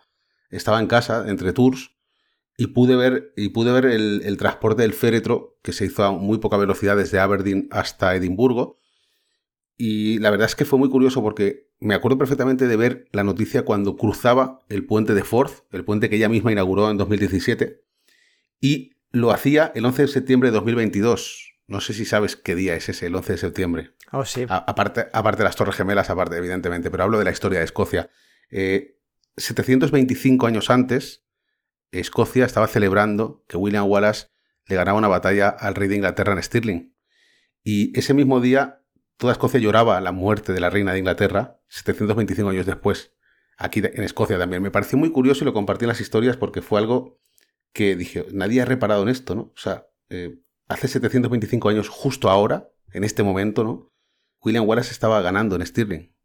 estaba 0.50 0.80
en 0.80 0.88
casa 0.88 1.26
entre 1.28 1.52
tours 1.52 1.92
y 2.60 2.68
pude 2.68 2.98
ver, 2.98 3.32
y 3.38 3.50
pude 3.50 3.72
ver 3.72 3.86
el, 3.86 4.36
transporte 4.38 4.82
del 4.82 4.92
féretro 4.92 5.58
que 5.62 5.72
se 5.72 5.86
hizo 5.86 6.04
a 6.04 6.12
muy 6.12 6.40
poca 6.40 6.58
velocidad 6.58 6.98
desde 6.98 7.18
Aberdeen 7.18 7.70
hasta 7.72 8.14
Edimburgo. 8.14 8.78
Y 9.78 10.20
la 10.20 10.30
verdad 10.30 10.48
es 10.48 10.56
que 10.56 10.66
fue 10.66 10.78
muy 10.78 10.90
curioso 10.90 11.24
porque 11.24 11.70
me 11.80 11.96
acuerdo 11.96 12.18
perfectamente 12.18 12.68
de 12.68 12.76
ver 12.76 13.08
la 13.14 13.24
noticia 13.24 13.64
cuando 13.64 13.96
cruzaba 13.96 14.60
el 14.68 14.86
puente 14.86 15.14
de 15.14 15.24
Forth, 15.24 15.64
el 15.72 15.86
puente 15.86 16.10
que 16.10 16.18
ella 16.18 16.28
misma 16.28 16.52
inauguró 16.52 16.92
en 16.92 16.98
2017, 16.98 17.82
y 18.60 18.92
lo 19.12 19.32
hacía 19.32 19.72
el 19.74 19.86
11 19.86 20.02
de 20.02 20.08
septiembre 20.10 20.50
de 20.50 20.56
2022. 20.56 21.54
No 21.68 21.80
sé 21.80 21.94
si 21.94 22.04
sabes 22.04 22.36
qué 22.36 22.56
día 22.56 22.76
es 22.76 22.90
ese, 22.90 23.06
el 23.06 23.16
11 23.16 23.32
de 23.32 23.38
septiembre. 23.38 23.92
Oh, 24.12 24.26
sí. 24.26 24.46
aparte, 24.50 25.06
aparte 25.14 25.38
de 25.38 25.44
las 25.46 25.56
Torres 25.56 25.76
Gemelas, 25.76 26.10
aparte, 26.10 26.36
evidentemente, 26.36 26.92
pero 26.92 27.04
hablo 27.04 27.20
de 27.20 27.24
la 27.24 27.32
historia 27.32 27.60
de 27.60 27.66
Escocia. 27.66 28.10
725 28.52 30.46
eh, 30.46 30.50
años 30.50 30.70
antes, 30.70 31.24
Escocia 31.92 32.46
estaba 32.46 32.68
celebrando 32.68 33.44
que 33.48 33.58
William 33.58 33.86
Wallace 33.88 34.28
le 34.66 34.76
ganaba 34.76 34.98
una 34.98 35.08
batalla 35.08 35.50
al 35.50 35.76
rey 35.76 35.88
de 35.88 35.96
Inglaterra 35.96 36.34
en 36.34 36.44
Stirling. 36.44 36.96
Y 37.64 37.98
ese 37.98 38.14
mismo 38.14 38.40
día 38.40 38.84
toda 39.18 39.34
Escocia 39.34 39.60
lloraba 39.60 40.00
la 40.00 40.12
muerte 40.12 40.54
de 40.54 40.60
la 40.60 40.70
reina 40.70 40.94
de 40.94 41.00
Inglaterra, 41.00 41.60
725 41.68 42.50
años 42.50 42.66
después, 42.66 43.14
aquí 43.58 43.82
en 43.84 44.04
Escocia 44.04 44.38
también. 44.38 44.64
Me 44.64 44.72
pareció 44.72 44.98
muy 44.98 45.12
curioso 45.12 45.44
y 45.44 45.46
lo 45.46 45.54
compartí 45.54 45.86
en 45.86 45.90
las 45.90 46.00
historias 46.00 46.38
porque 46.38 46.62
fue 46.62 46.80
algo 46.80 47.20
que 47.74 47.96
dije, 47.96 48.26
nadie 48.32 48.62
ha 48.62 48.66
reparado 48.66 49.04
en 49.04 49.10
esto, 49.10 49.36
¿no? 49.36 49.42
O 49.42 49.58
sea, 49.58 49.88
eh, 50.10 50.40
hace 50.68 50.88
725 50.88 51.70
años, 51.70 51.90
justo 51.90 52.30
ahora, 52.30 52.70
en 52.94 53.04
este 53.04 53.24
momento, 53.24 53.64
¿no? 53.64 53.92
William 54.42 54.66
Wallace 54.68 54.92
estaba 54.92 55.22
ganando 55.22 55.56
en 55.56 55.66
Stirling 55.66 56.16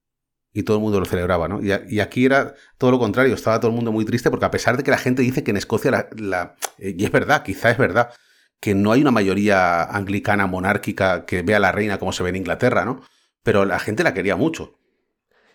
y 0.55 0.63
todo 0.63 0.77
el 0.77 0.83
mundo 0.83 1.01
lo 1.01 1.05
celebraba, 1.05 1.49
¿no? 1.49 1.61
Y, 1.61 2.01
aquí 2.01 2.25
era 2.25 2.55
todo 2.79 2.93
lo 2.93 2.99
contrario, 2.99 3.35
estaba 3.35 3.59
todo 3.59 3.71
el 3.71 3.75
mundo 3.75 3.93
muy 3.93 4.05
triste 4.05 4.31
porque 4.31 4.47
a 4.47 4.51
pesar 4.51 4.77
de 4.77 4.85
que 4.85 4.91
la 4.93 4.99
gente 4.99 5.21
dice 5.21 5.43
que 5.43 5.51
en 5.51 5.57
Escocia, 5.57 6.09
la, 6.17 6.55
eh, 6.79 6.95
y 6.97 7.05
es 7.05 7.11
verdad, 7.11 7.43
quizá 7.43 7.71
es 7.71 7.77
verdad, 7.77 8.11
que 8.61 8.75
no 8.75 8.93
hay 8.93 9.03
una 9.03 9.11
mayoría 9.11 9.83
anglicana 9.83 10.47
monárquica 10.47 11.27
que 11.27 11.43
vea 11.43 11.57
a 11.57 11.61
la 11.61 11.73
reina 11.73 11.99
como 11.99 12.13
se 12.13 12.23
ve 12.23 12.31
en 12.31 12.37
Inglaterra, 12.37 12.85
¿no? 12.85 13.03
Pero 13.43 13.65
la 13.65 13.81
gente 13.81 14.05
la 14.05 14.15
quería 14.15 14.37
mucho. 14.37 14.79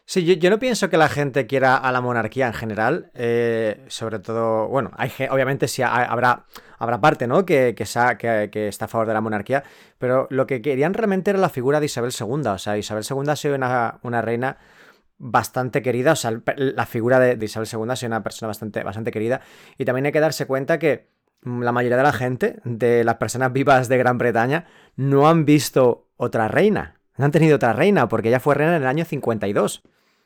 Sí, 0.10 0.26
yo, 0.26 0.50
no 0.50 0.58
pienso 0.58 0.90
que 0.90 0.98
la 0.98 1.08
gente 1.08 1.46
quiera 1.46 1.78
a 1.78 1.92
la 1.92 2.02
monarquía 2.02 2.48
en 2.48 2.54
general. 2.54 3.12
Eh, 3.14 3.86
sobre 3.90 4.18
todo, 4.18 4.68
bueno, 4.68 4.90
hay, 4.98 5.12
obviamente 5.30 5.68
sí 5.68 5.84
habrá, 5.84 6.48
habrá 6.80 7.00
parte, 7.00 7.28
¿no? 7.28 7.46
Que, 7.46 7.76
que, 7.76 7.84
está 7.84 8.86
a 8.86 8.88
favor 8.88 9.06
de 9.06 9.14
la 9.14 9.22
monarquía. 9.22 9.64
Pero 10.00 10.26
lo 10.32 10.48
que 10.48 10.64
querían 10.64 10.96
realmente 10.96 11.30
era 11.30 11.38
la 11.38 11.50
figura 11.50 11.80
de 11.80 11.86
Isabel 11.86 12.12
II. 12.20 12.48
O 12.48 12.58
sea, 12.58 12.76
Isabel 12.76 13.04
II 13.08 13.30
ha 13.30 13.36
sido 13.36 13.54
una, 13.54 14.22
reina 14.24 14.58
bastante 15.20 15.82
querida. 15.84 16.14
O 16.14 16.16
sea, 16.16 16.42
la 16.56 16.86
figura 16.86 17.20
de, 17.20 17.46
Isabel 17.46 17.70
II 17.72 17.92
ha 17.92 17.96
sido 17.96 18.08
una 18.08 18.24
persona 18.24 18.48
bastante, 18.48 18.84
bastante 18.84 19.12
querida. 19.12 19.42
Y 19.78 19.86
también 19.86 20.08
hay 20.08 20.12
que 20.12 20.20
darse 20.20 20.48
cuenta 20.48 20.80
que 20.80 21.10
la 21.44 21.72
mayoría 21.72 21.98
de 21.98 22.04
la 22.04 22.14
gente, 22.14 22.60
de 22.64 23.04
las 23.04 23.16
personas 23.16 23.54
vivas 23.54 23.88
de 23.88 23.98
Gran 23.98 24.18
Bretaña, 24.18 24.66
no 24.96 25.30
han 25.30 25.46
visto 25.46 26.08
otra 26.18 26.48
reina. 26.48 27.00
No 27.18 27.26
han 27.26 27.32
tenido 27.32 27.58
otra 27.58 27.74
reina, 27.74 28.08
porque 28.08 28.30
ella 28.30 28.40
fue 28.40 28.56
reina 28.56 28.76
en 28.78 28.82
el 28.82 28.88
año 28.88 29.06
52. 29.06 29.84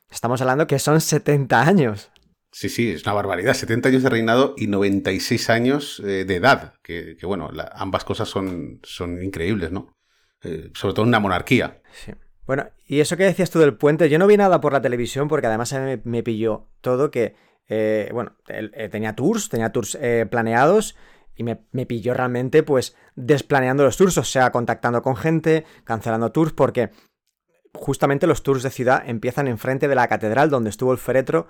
Estamos 0.09 0.41
hablando 0.41 0.67
que 0.67 0.79
son 0.79 1.01
70 1.01 1.61
años. 1.61 2.11
Sí, 2.51 2.69
sí, 2.69 2.91
es 2.91 3.03
una 3.03 3.13
barbaridad. 3.13 3.55
70 3.55 3.89
años 3.89 4.03
de 4.03 4.09
reinado 4.09 4.53
y 4.57 4.67
96 4.67 5.49
años 5.49 6.01
eh, 6.05 6.23
de 6.23 6.35
edad. 6.35 6.75
Que, 6.83 7.17
bueno, 7.23 7.49
ambas 7.73 8.03
cosas 8.03 8.29
son, 8.29 8.79
son 8.83 9.23
increíbles, 9.23 9.71
¿no? 9.71 9.95
Eh, 10.43 10.69
sobre 10.75 10.93
todo 10.93 11.03
en 11.03 11.09
una 11.09 11.19
monarquía. 11.19 11.81
Sí. 11.93 12.11
Bueno, 12.45 12.67
y 12.87 12.99
eso 12.99 13.17
que 13.17 13.23
decías 13.23 13.49
tú 13.49 13.59
del 13.59 13.77
puente, 13.77 14.09
yo 14.09 14.19
no 14.19 14.27
vi 14.27 14.37
nada 14.37 14.59
por 14.59 14.73
la 14.73 14.81
televisión 14.81 15.27
porque 15.27 15.47
además 15.47 15.73
me, 16.03 16.23
pilló 16.23 16.67
todo 16.81 17.09
que, 17.09 17.35
eh, 17.67 18.09
bueno, 18.11 18.35
tenía 18.91 19.15
tours, 19.15 19.49
tenía 19.49 19.71
tours 19.71 19.97
planeados 20.29 20.95
y 21.35 21.43
me, 21.43 21.61
me, 21.71 21.85
pilló 21.85 22.13
realmente 22.13 22.61
pues 22.63 22.95
desplaneando 23.15 23.83
los 23.83 23.97
tours, 23.97 24.17
o 24.17 24.23
sea, 24.23 24.51
contactando 24.51 25.01
con 25.01 25.15
gente, 25.15 25.65
cancelando 25.85 26.31
tours 26.31 26.51
porque 26.51 26.91
justamente 27.73 28.27
los 28.27 28.43
tours 28.43 28.63
de 28.63 28.69
ciudad 28.69 29.03
empiezan 29.05 29.47
enfrente 29.47 29.87
de 29.87 29.95
la 29.95 30.07
catedral 30.07 30.49
donde 30.49 30.69
estuvo 30.69 30.91
el 30.91 30.97
féretro 30.97 31.47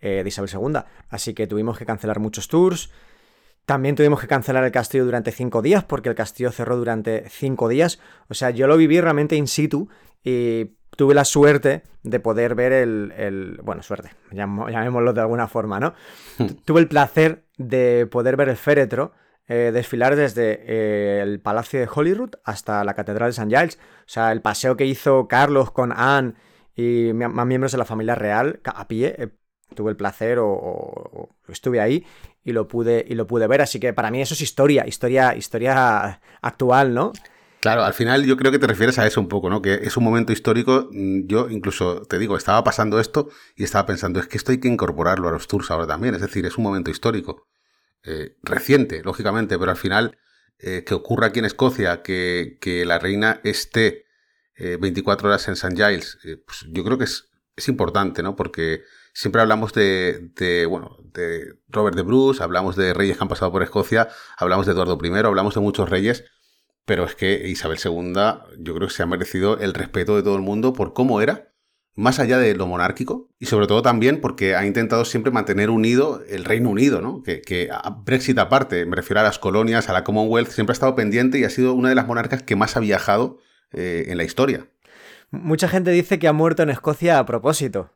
eh, 0.00 0.22
de 0.22 0.28
Isabel 0.28 0.50
II. 0.52 0.80
Así 1.08 1.34
que 1.34 1.46
tuvimos 1.46 1.78
que 1.78 1.86
cancelar 1.86 2.18
muchos 2.18 2.48
tours. 2.48 2.90
También 3.64 3.96
tuvimos 3.96 4.20
que 4.20 4.26
cancelar 4.26 4.64
el 4.64 4.72
castillo 4.72 5.04
durante 5.04 5.32
cinco 5.32 5.62
días 5.62 5.84
porque 5.84 6.08
el 6.08 6.14
castillo 6.14 6.52
cerró 6.52 6.76
durante 6.76 7.28
cinco 7.28 7.68
días. 7.68 7.98
O 8.28 8.34
sea, 8.34 8.50
yo 8.50 8.66
lo 8.66 8.76
viví 8.76 9.00
realmente 9.00 9.36
in 9.36 9.48
situ 9.48 9.88
y 10.26 10.76
tuve 10.96 11.14
la 11.14 11.24
suerte 11.24 11.84
de 12.02 12.18
poder 12.18 12.56
ver 12.56 12.72
el... 12.72 13.60
bueno, 13.62 13.82
suerte, 13.82 14.10
llamémoslo 14.32 15.12
de 15.12 15.20
alguna 15.20 15.46
forma, 15.46 15.78
¿no? 15.78 15.94
tuve 16.64 16.80
el 16.80 16.88
placer 16.88 17.44
de 17.56 18.08
poder 18.10 18.36
ver 18.36 18.48
el 18.48 18.56
féretro 18.56 19.12
eh, 19.46 19.70
desfilar 19.72 20.16
desde 20.16 20.64
eh, 20.66 21.22
el 21.22 21.38
Palacio 21.38 21.78
de 21.78 21.88
Holyrood 21.92 22.30
hasta 22.42 22.82
la 22.82 22.94
Catedral 22.94 23.28
de 23.28 23.30
St. 23.30 23.48
Giles. 23.48 23.78
O 24.00 24.08
sea, 24.08 24.32
el 24.32 24.42
paseo 24.42 24.76
que 24.76 24.86
hizo 24.86 25.28
Carlos 25.28 25.70
con 25.70 25.92
Anne 25.92 26.34
y 26.74 27.12
más 27.12 27.46
miembros 27.46 27.70
de 27.70 27.78
la 27.78 27.84
familia 27.84 28.16
real 28.16 28.60
a 28.64 28.88
pie. 28.88 29.14
Eh, 29.16 29.28
tuve 29.76 29.92
el 29.92 29.96
placer 29.96 30.38
o, 30.40 31.28
estuve 31.48 31.80
ahí 31.80 32.04
y 32.42 32.52
lo 32.52 32.66
pude 32.66 33.04
y 33.08 33.14
lo 33.14 33.28
pude 33.28 33.46
ver. 33.46 33.62
Así 33.62 33.78
que 33.78 33.92
para 33.92 34.10
mí 34.10 34.20
eso 34.20 34.34
es 34.34 34.40
historia, 34.40 34.84
historia, 34.88 35.36
historia 35.36 36.20
actual, 36.42 36.92
¿no? 36.94 37.12
Claro, 37.66 37.82
al 37.82 37.94
final 37.94 38.24
yo 38.24 38.36
creo 38.36 38.52
que 38.52 38.60
te 38.60 38.68
refieres 38.68 38.96
a 39.00 39.08
eso 39.08 39.20
un 39.20 39.26
poco, 39.26 39.50
¿no? 39.50 39.60
Que 39.60 39.74
es 39.74 39.96
un 39.96 40.04
momento 40.04 40.32
histórico. 40.32 40.88
Mm, 40.92 41.26
yo 41.26 41.50
incluso 41.50 42.02
te 42.02 42.16
digo, 42.16 42.36
estaba 42.36 42.62
pasando 42.62 43.00
esto 43.00 43.28
y 43.56 43.64
estaba 43.64 43.86
pensando, 43.86 44.20
es 44.20 44.28
que 44.28 44.36
esto 44.36 44.52
hay 44.52 44.60
que 44.60 44.68
incorporarlo 44.68 45.28
a 45.28 45.32
los 45.32 45.48
tours 45.48 45.72
ahora 45.72 45.84
también. 45.84 46.14
Es 46.14 46.20
decir, 46.20 46.46
es 46.46 46.58
un 46.58 46.62
momento 46.62 46.92
histórico. 46.92 47.48
Eh, 48.04 48.36
reciente, 48.44 49.02
lógicamente, 49.02 49.58
pero 49.58 49.72
al 49.72 49.76
final 49.76 50.16
eh, 50.60 50.84
que 50.86 50.94
ocurra 50.94 51.26
aquí 51.26 51.40
en 51.40 51.46
Escocia 51.46 52.02
que, 52.02 52.84
la 52.86 53.00
reina 53.00 53.40
esté 53.42 54.04
24 54.56 55.26
eh, 55.26 55.32
horas 55.32 55.48
en 55.48 55.54
St. 55.54 55.74
Giles, 55.74 56.18
pues 56.46 56.66
yo 56.68 56.84
creo 56.84 56.98
que 56.98 57.04
es, 57.04 57.30
es, 57.56 57.66
importante, 57.66 58.22
¿no? 58.22 58.36
Porque 58.36 58.84
siempre 59.12 59.42
hablamos 59.42 59.72
de, 59.72 60.30
de, 60.36 60.66
bueno, 60.66 60.98
de 61.02 61.58
Robert 61.66 61.96
de 61.96 62.02
Bruce, 62.02 62.40
hablamos 62.44 62.76
de 62.76 62.94
reyes 62.94 63.16
que 63.16 63.24
han 63.24 63.28
pasado 63.28 63.50
por 63.50 63.64
Escocia, 63.64 64.08
hablamos 64.38 64.66
de 64.66 64.72
Eduardo 64.72 64.96
I, 65.02 65.08
hablamos 65.26 65.56
de 65.56 65.60
muchos 65.60 65.90
reyes, 65.90 66.22
pero 66.86 67.04
es 67.04 67.14
que 67.14 67.48
Isabel 67.48 67.78
II 67.84 68.14
yo 68.58 68.74
creo 68.74 68.88
que 68.88 68.94
se 68.94 69.02
ha 69.02 69.06
merecido 69.06 69.58
el 69.58 69.74
respeto 69.74 70.16
de 70.16 70.22
todo 70.22 70.36
el 70.36 70.42
mundo 70.42 70.72
por 70.72 70.94
cómo 70.94 71.20
era 71.20 71.52
más 71.96 72.20
allá 72.20 72.38
de 72.38 72.54
lo 72.54 72.66
monárquico 72.66 73.28
y 73.38 73.46
sobre 73.46 73.66
todo 73.66 73.82
también 73.82 74.20
porque 74.20 74.54
ha 74.54 74.64
intentado 74.66 75.04
siempre 75.04 75.32
mantener 75.32 75.70
unido 75.70 76.22
el 76.28 76.44
Reino 76.44 76.70
Unido, 76.70 77.00
¿no? 77.00 77.22
Que, 77.22 77.70
Brexit 78.04 78.38
aparte, 78.38 78.86
me 78.86 78.96
refiero 78.96 79.20
a 79.20 79.24
las 79.24 79.38
colonias, 79.38 79.88
a 79.88 79.92
la 79.92 80.04
Commonwealth, 80.04 80.50
siempre 80.50 80.72
ha 80.72 80.74
estado 80.74 80.94
pendiente 80.94 81.38
y 81.38 81.44
ha 81.44 81.50
sido 81.50 81.72
una 81.72 81.88
de 81.88 81.94
las 81.94 82.06
monarcas 82.06 82.42
que 82.42 82.54
más 82.54 82.76
ha 82.76 82.80
viajado 82.80 83.38
eh, 83.72 84.04
en 84.08 84.18
la 84.18 84.24
historia. 84.24 84.68
Mucha 85.30 85.68
gente 85.68 85.90
dice 85.90 86.18
que 86.18 86.28
ha 86.28 86.32
muerto 86.32 86.62
en 86.62 86.70
Escocia 86.70 87.18
a 87.18 87.26
propósito. 87.26 87.90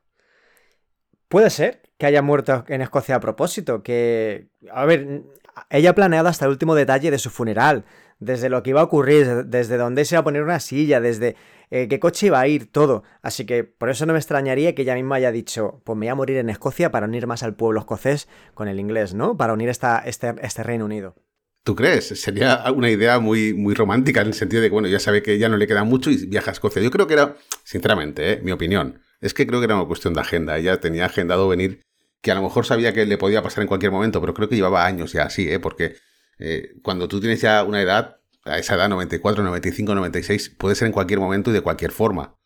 Puede 1.29 1.51
ser 1.51 1.83
que 1.97 2.07
haya 2.07 2.23
muerto 2.23 2.65
en 2.67 2.81
Escocia 2.81 3.17
a 3.17 3.21
propósito, 3.21 3.83
que... 3.83 4.49
A 4.73 4.85
ver, 4.85 5.23
ella 5.69 5.95
planeado 5.95 6.29
hasta 6.29 6.47
el 6.47 6.51
último 6.51 6.75
detalle 6.75 7.11
de 7.11 7.19
su 7.19 7.31
funeral, 7.31 7.85
desde 8.21 8.49
lo 8.49 8.63
que 8.63 8.71
iba 8.71 8.81
a 8.81 8.85
ocurrir, 8.85 9.47
desde 9.47 9.77
dónde 9.77 10.05
se 10.05 10.15
iba 10.15 10.21
a 10.21 10.25
poner 10.25 10.43
una 10.43 10.61
silla, 10.61 11.01
desde 11.01 11.37
eh, 11.71 11.89
qué 11.89 11.99
coche 11.99 12.27
iba 12.27 12.41
a 12.41 12.47
ir, 12.47 12.71
todo. 12.71 13.03
Así 13.23 13.47
que 13.47 13.65
por 13.65 13.91
eso 13.91 14.07
no 14.07 14.13
me 14.13 14.19
extrañaría 14.19 14.75
que 14.75 14.83
ella 14.83 14.95
misma 14.95 15.17
haya 15.17 15.33
dicho, 15.33 15.81
pues 15.85 15.97
me 15.97 16.07
voy 16.07 16.11
a 16.11 16.15
morir 16.15 16.37
en 16.37 16.51
Escocia 16.51 16.91
para 16.91 17.07
unir 17.07 17.27
más 17.27 17.43
al 17.43 17.55
pueblo 17.55 17.81
escocés 17.81 18.29
con 18.55 18.69
el 18.69 18.79
inglés, 18.79 19.15
¿no? 19.15 19.37
Para 19.37 19.55
unir 19.55 19.69
esta, 19.69 19.99
este, 19.99 20.35
este 20.43 20.63
Reino 20.63 20.85
Unido. 20.85 21.17
¿Tú 21.63 21.75
crees? 21.75 22.09
Sería 22.09 22.65
una 22.75 22.91
idea 22.91 23.19
muy, 23.21 23.53
muy 23.53 23.75
romántica 23.75 24.23
en 24.23 24.29
el 24.29 24.35
sentido 24.35 24.63
de 24.63 24.69
que, 24.69 24.73
bueno, 24.73 24.89
ya 24.89 24.99
sabe 24.99 25.23
que 25.23 25.39
ya 25.39 25.49
no 25.49 25.57
le 25.57 25.67
queda 25.67 25.85
mucho 25.85 26.11
y 26.11 26.27
viaja 26.27 26.51
a 26.51 26.53
Escocia. 26.53 26.81
Yo 26.81 26.91
creo 26.91 27.07
que 27.07 27.15
era, 27.15 27.37
sinceramente, 27.65 28.33
¿eh? 28.33 28.41
mi 28.43 28.51
opinión, 28.51 29.01
es 29.21 29.35
que 29.35 29.47
creo 29.47 29.61
que 29.61 29.67
era 29.67 29.77
una 29.77 29.87
cuestión 29.87 30.15
de 30.15 30.21
agenda. 30.21 30.57
Ella 30.57 30.81
tenía 30.81 31.07
agendado 31.07 31.49
venir, 31.49 31.83
que 32.23 32.33
a 32.33 32.35
lo 32.35 32.43
mejor 32.43 32.65
sabía 32.65 32.95
que 32.95 33.05
le 33.05 33.19
podía 33.19 33.43
pasar 33.43 33.63
en 33.63 33.69
cualquier 33.69 33.93
momento, 33.93 34.21
pero 34.21 34.33
creo 34.33 34.49
que 34.49 34.57
llevaba 34.57 34.87
años 34.87 35.13
ya 35.13 35.25
así, 35.25 35.51
¿eh? 35.51 35.61
Porque 35.61 35.97
eh, 36.41 36.73
cuando 36.83 37.07
tú 37.07 37.21
tienes 37.21 37.41
ya 37.41 37.63
una 37.63 37.83
edad, 37.83 38.17
a 38.45 38.59
esa 38.59 38.75
edad, 38.75 38.89
94, 38.89 39.45
95, 39.45 39.95
96, 39.95 40.51
puede 40.59 40.75
ser 40.75 40.87
en 40.87 40.93
cualquier 40.93 41.21
momento 41.21 41.51
y 41.51 41.53
de 41.53 41.61
cualquier 41.61 41.93
forma. 41.93 42.37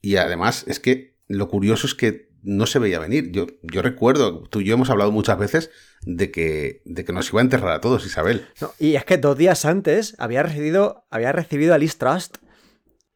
Y 0.00 0.16
además 0.16 0.64
es 0.66 0.80
que 0.80 1.16
lo 1.28 1.48
curioso 1.48 1.86
es 1.86 1.94
que 1.94 2.28
no 2.42 2.66
se 2.66 2.78
veía 2.78 2.98
venir. 2.98 3.30
Yo, 3.30 3.46
yo 3.62 3.82
recuerdo, 3.82 4.42
tú 4.44 4.60
y 4.60 4.64
yo 4.64 4.74
hemos 4.74 4.90
hablado 4.90 5.12
muchas 5.12 5.38
veces 5.38 5.70
de 6.02 6.30
que, 6.30 6.82
de 6.84 7.04
que 7.04 7.12
nos 7.12 7.30
iba 7.30 7.40
a 7.40 7.44
enterrar 7.44 7.72
a 7.72 7.80
todos, 7.80 8.06
Isabel. 8.06 8.46
y 8.78 8.96
es 8.96 9.04
que 9.04 9.18
dos 9.18 9.36
días 9.36 9.64
antes 9.64 10.14
había 10.18 10.42
recibido, 10.42 11.06
había 11.10 11.32
recibido 11.32 11.74
a 11.74 11.78
Liz 11.78 11.96
Trust 11.98 12.38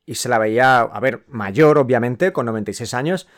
y 0.06 0.16
se 0.16 0.28
la 0.28 0.38
veía, 0.38 0.80
a 0.80 1.00
ver, 1.00 1.24
mayor, 1.28 1.78
obviamente, 1.78 2.32
con 2.32 2.46
96 2.46 2.94
años, 2.94 3.28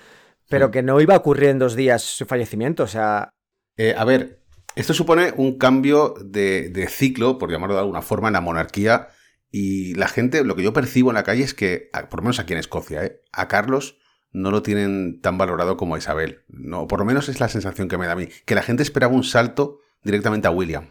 pero 0.48 0.70
que 0.70 0.82
no 0.82 1.00
iba 1.00 1.14
a 1.14 1.18
ocurrir 1.18 1.50
en 1.50 1.58
dos 1.58 1.74
días 1.74 2.02
su 2.02 2.26
fallecimiento. 2.26 2.82
O 2.82 2.88
sea. 2.88 3.30
Eh, 3.76 3.94
a 3.96 4.04
ver, 4.04 4.43
esto 4.76 4.95
supone 4.95 5.33
un 5.37 5.59
cambio 5.59 6.14
de, 6.21 6.88
ciclo, 6.90 7.38
por 7.38 7.50
llamarlo 7.50 7.75
de 7.75 7.81
alguna 7.81 8.02
forma, 8.02 8.28
en 8.28 8.35
la 8.35 8.40
monarquía. 8.40 9.09
Y 9.50 9.95
la 9.95 10.09
gente, 10.09 10.43
lo 10.45 10.57
que 10.57 10.62
yo 10.62 10.73
percibo 10.73 11.11
en 11.11 11.14
la 11.14 11.23
calle 11.23 11.45
es 11.45 11.54
que, 11.54 11.90
por 12.11 12.21
lo 12.21 12.25
menos 12.25 12.40
aquí 12.40 12.52
en 12.52 12.59
Escocia, 12.59 13.04
¿eh? 13.04 13.21
a 13.33 13.47
Carlos 13.47 13.99
no 14.33 14.50
lo 14.50 14.62
tienen 14.62 15.21
tan 15.21 15.38
valorado 15.38 15.76
como 15.76 15.95
a 15.95 15.99
Isabel. 15.99 16.43
No, 16.49 16.88
por 16.88 16.99
lo 16.99 17.04
menos 17.04 17.28
es 17.28 17.38
la 17.38 17.49
sensación 17.49 17.88
que 17.88 17.97
me 17.97 18.07
da 18.07 18.12
a 18.12 18.16
mí. 18.16 18.28
Que 18.45 18.57
la 18.57 18.62
gente 18.62 18.83
esperaba 18.83 19.14
un 19.14 19.23
salto 19.23 19.78
directamente 20.02 20.49
a 20.49 20.50
William. 20.50 20.88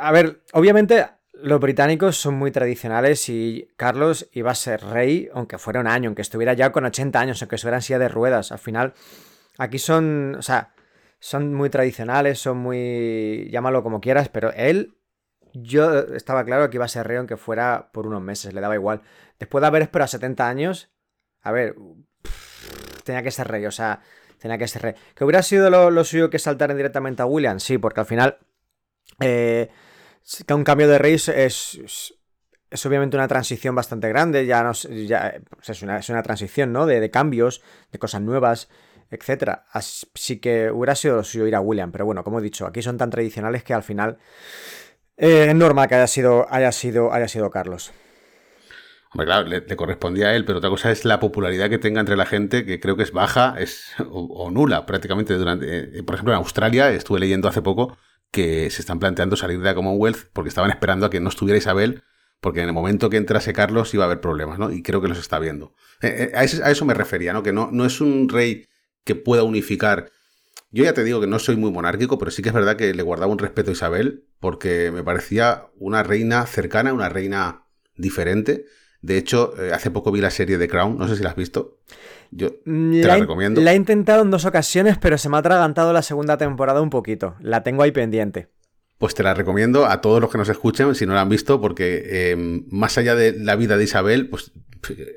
a 0.00 0.12
ver, 0.12 0.42
obviamente 0.52 1.06
los 1.32 1.60
británicos 1.60 2.16
son 2.18 2.34
muy 2.34 2.50
tradicionales 2.50 3.28
y 3.28 3.68
Carlos 3.76 4.28
iba 4.32 4.50
a 4.50 4.54
ser 4.54 4.82
rey, 4.82 5.28
aunque 5.32 5.58
fuera 5.58 5.80
un 5.80 5.86
año, 5.86 6.08
aunque 6.08 6.22
estuviera 6.22 6.52
ya 6.52 6.72
con 6.72 6.84
80 6.84 7.18
años, 7.18 7.42
aunque 7.42 7.56
estuviera 7.56 7.78
en 7.78 7.82
silla 7.82 7.98
de 7.98 8.08
ruedas. 8.08 8.52
Al 8.52 8.58
final, 8.58 8.92
aquí 9.56 9.78
son, 9.78 10.36
o 10.38 10.42
sea, 10.42 10.74
son 11.24 11.54
muy 11.54 11.70
tradicionales, 11.70 12.38
son 12.38 12.58
muy... 12.58 13.48
llámalo 13.50 13.82
como 13.82 14.02
quieras, 14.02 14.28
pero 14.28 14.52
él, 14.52 14.98
yo 15.54 16.00
estaba 16.00 16.44
claro 16.44 16.68
que 16.68 16.76
iba 16.76 16.84
a 16.84 16.88
ser 16.88 17.06
rey 17.06 17.16
aunque 17.16 17.38
fuera 17.38 17.88
por 17.94 18.06
unos 18.06 18.20
meses, 18.20 18.52
le 18.52 18.60
daba 18.60 18.74
igual. 18.74 19.00
Después 19.38 19.62
de 19.62 19.68
haber 19.68 19.80
esperado 19.80 20.08
70 20.08 20.46
años, 20.46 20.92
a 21.40 21.50
ver, 21.50 21.76
tenía 23.04 23.22
que 23.22 23.30
ser 23.30 23.48
rey, 23.48 23.64
o 23.64 23.70
sea, 23.70 24.02
tenía 24.38 24.58
que 24.58 24.68
ser 24.68 24.82
rey. 24.82 24.94
¿Que 25.14 25.24
hubiera 25.24 25.42
sido 25.42 25.70
lo, 25.70 26.04
suyo 26.04 26.28
que 26.28 26.38
saltar 26.38 26.74
directamente 26.74 27.22
a 27.22 27.26
William? 27.26 27.58
Sí, 27.58 27.78
porque 27.78 28.00
al 28.00 28.06
final, 28.06 28.36
eh, 29.20 29.70
un 30.50 30.62
cambio 30.64 30.88
de 30.88 30.98
rey 30.98 31.14
es, 31.14 31.28
es, 31.30 32.14
obviamente 32.84 33.16
una 33.16 33.28
transición 33.28 33.74
bastante 33.74 34.10
grande, 34.10 34.44
ya 34.44 34.62
no 34.62 34.72
ya, 34.72 35.40
es, 35.66 35.82
una, 35.82 36.00
es, 36.00 36.08
una, 36.10 36.22
transición, 36.22 36.70
¿no? 36.70 36.84
De, 36.84 37.00
de 37.00 37.10
cambios, 37.10 37.62
de 37.92 37.98
cosas 37.98 38.20
nuevas 38.20 38.68
etcétera. 39.10 39.66
Así 39.70 40.38
que 40.40 40.70
hubiera 40.70 40.94
sido 40.94 41.22
suyo 41.24 41.46
ir 41.46 41.54
a 41.54 41.60
William, 41.60 41.92
pero 41.92 42.04
bueno, 42.04 42.24
como 42.24 42.38
he 42.38 42.42
dicho, 42.42 42.66
aquí 42.66 42.82
son 42.82 42.98
tan 42.98 43.10
tradicionales 43.10 43.62
que 43.64 43.74
al 43.74 43.82
final 43.82 44.18
eh, 45.16 45.46
es 45.48 45.54
normal 45.54 45.88
que 45.88 45.94
haya 45.94 46.06
sido, 46.06 46.46
haya 46.50 46.72
sido, 46.72 47.12
haya 47.12 47.28
sido 47.28 47.50
Carlos. 47.50 47.92
Hombre, 49.12 49.26
claro, 49.26 49.48
le, 49.48 49.76
correspondía 49.76 50.28
a 50.28 50.34
él, 50.34 50.44
pero 50.44 50.58
otra 50.58 50.70
cosa 50.70 50.90
es 50.90 51.04
la 51.04 51.20
popularidad 51.20 51.70
que 51.70 51.78
tenga 51.78 52.00
entre 52.00 52.16
la 52.16 52.26
gente, 52.26 52.64
que 52.64 52.80
creo 52.80 52.96
que 52.96 53.04
es 53.04 53.12
baja 53.12 53.54
es, 53.58 53.94
o, 54.10 54.50
nula 54.50 54.86
prácticamente 54.86 55.34
durante... 55.34 55.98
Eh, 55.98 56.02
por 56.02 56.16
ejemplo, 56.16 56.34
en 56.34 56.38
Australia, 56.38 56.90
estuve 56.90 57.20
leyendo 57.20 57.48
hace 57.48 57.62
poco 57.62 57.96
que 58.32 58.68
se 58.70 58.82
están 58.82 58.98
planteando 58.98 59.36
salir 59.36 59.58
de 59.60 59.64
la 59.64 59.74
Commonwealth 59.76 60.30
porque 60.32 60.48
estaban 60.48 60.70
esperando 60.70 61.06
a 61.06 61.10
que 61.10 61.20
no 61.20 61.28
estuviera 61.28 61.56
Isabel 61.56 62.02
porque 62.44 62.60
en 62.60 62.66
el 62.66 62.74
momento 62.74 63.08
que 63.08 63.16
entrase 63.16 63.54
Carlos 63.54 63.94
iba 63.94 64.04
a 64.04 64.06
haber 64.06 64.20
problemas, 64.20 64.58
¿no? 64.58 64.70
Y 64.70 64.82
creo 64.82 65.00
que 65.00 65.08
los 65.08 65.18
está 65.18 65.38
viendo. 65.38 65.74
Eh, 66.02 66.30
eh, 66.30 66.36
a, 66.36 66.44
eso, 66.44 66.84
me 66.84 66.92
refería, 66.92 67.32
¿no? 67.32 67.42
Que 67.42 67.54
no, 67.54 67.70
no 67.72 67.86
es 67.86 68.02
un 68.02 68.28
rey 68.28 68.66
que 69.04 69.14
pueda 69.14 69.42
unificar. 69.42 70.10
Yo 70.70 70.84
ya 70.84 70.92
te 70.92 71.04
digo 71.04 71.20
que 71.20 71.26
no 71.26 71.38
soy 71.38 71.56
muy 71.56 71.70
monárquico, 71.70 72.18
pero 72.18 72.30
sí 72.30 72.42
que 72.42 72.48
es 72.48 72.54
verdad 72.54 72.76
que 72.76 72.92
le 72.92 73.02
guardaba 73.02 73.30
un 73.30 73.38
respeto 73.38 73.70
a 73.70 73.74
Isabel, 73.74 74.24
porque 74.40 74.90
me 74.90 75.04
parecía 75.04 75.66
una 75.78 76.02
reina 76.02 76.46
cercana, 76.46 76.92
una 76.92 77.08
reina 77.08 77.66
diferente. 77.96 78.64
De 79.00 79.18
hecho, 79.18 79.54
eh, 79.62 79.72
hace 79.72 79.90
poco 79.90 80.10
vi 80.10 80.20
la 80.20 80.30
serie 80.30 80.58
de 80.58 80.66
Crown, 80.66 80.98
no 80.98 81.06
sé 81.06 81.16
si 81.16 81.22
la 81.22 81.30
has 81.30 81.36
visto. 81.36 81.78
Yo 82.30 82.50
te 82.50 83.06
la, 83.06 83.18
recomiendo. 83.18 83.60
La 83.60 83.72
he 83.72 83.76
intentado 83.76 84.22
en 84.22 84.30
dos 84.30 84.46
ocasiones, 84.46 84.98
pero 84.98 85.18
se 85.18 85.28
me 85.28 85.36
ha 85.36 85.40
atragantado 85.40 85.92
la 85.92 86.02
segunda 86.02 86.38
temporada 86.38 86.80
un 86.80 86.90
poquito. 86.90 87.36
La 87.40 87.62
tengo 87.62 87.82
ahí 87.82 87.92
pendiente. 87.92 88.48
Pues 88.98 89.14
te 89.14 89.22
la 89.22 89.34
recomiendo 89.34 89.86
a 89.86 90.00
todos 90.00 90.20
los 90.20 90.30
que 90.30 90.38
nos 90.38 90.48
escuchen, 90.48 90.94
si 90.94 91.04
no 91.04 91.14
la 91.14 91.22
han 91.22 91.28
visto, 91.28 91.60
porque 91.60 92.30
em, 92.30 92.64
más 92.70 92.96
allá 92.96 93.14
de 93.14 93.32
la 93.32 93.56
vida 93.56 93.76
de 93.76 93.84
Isabel, 93.84 94.28
pues 94.28 94.52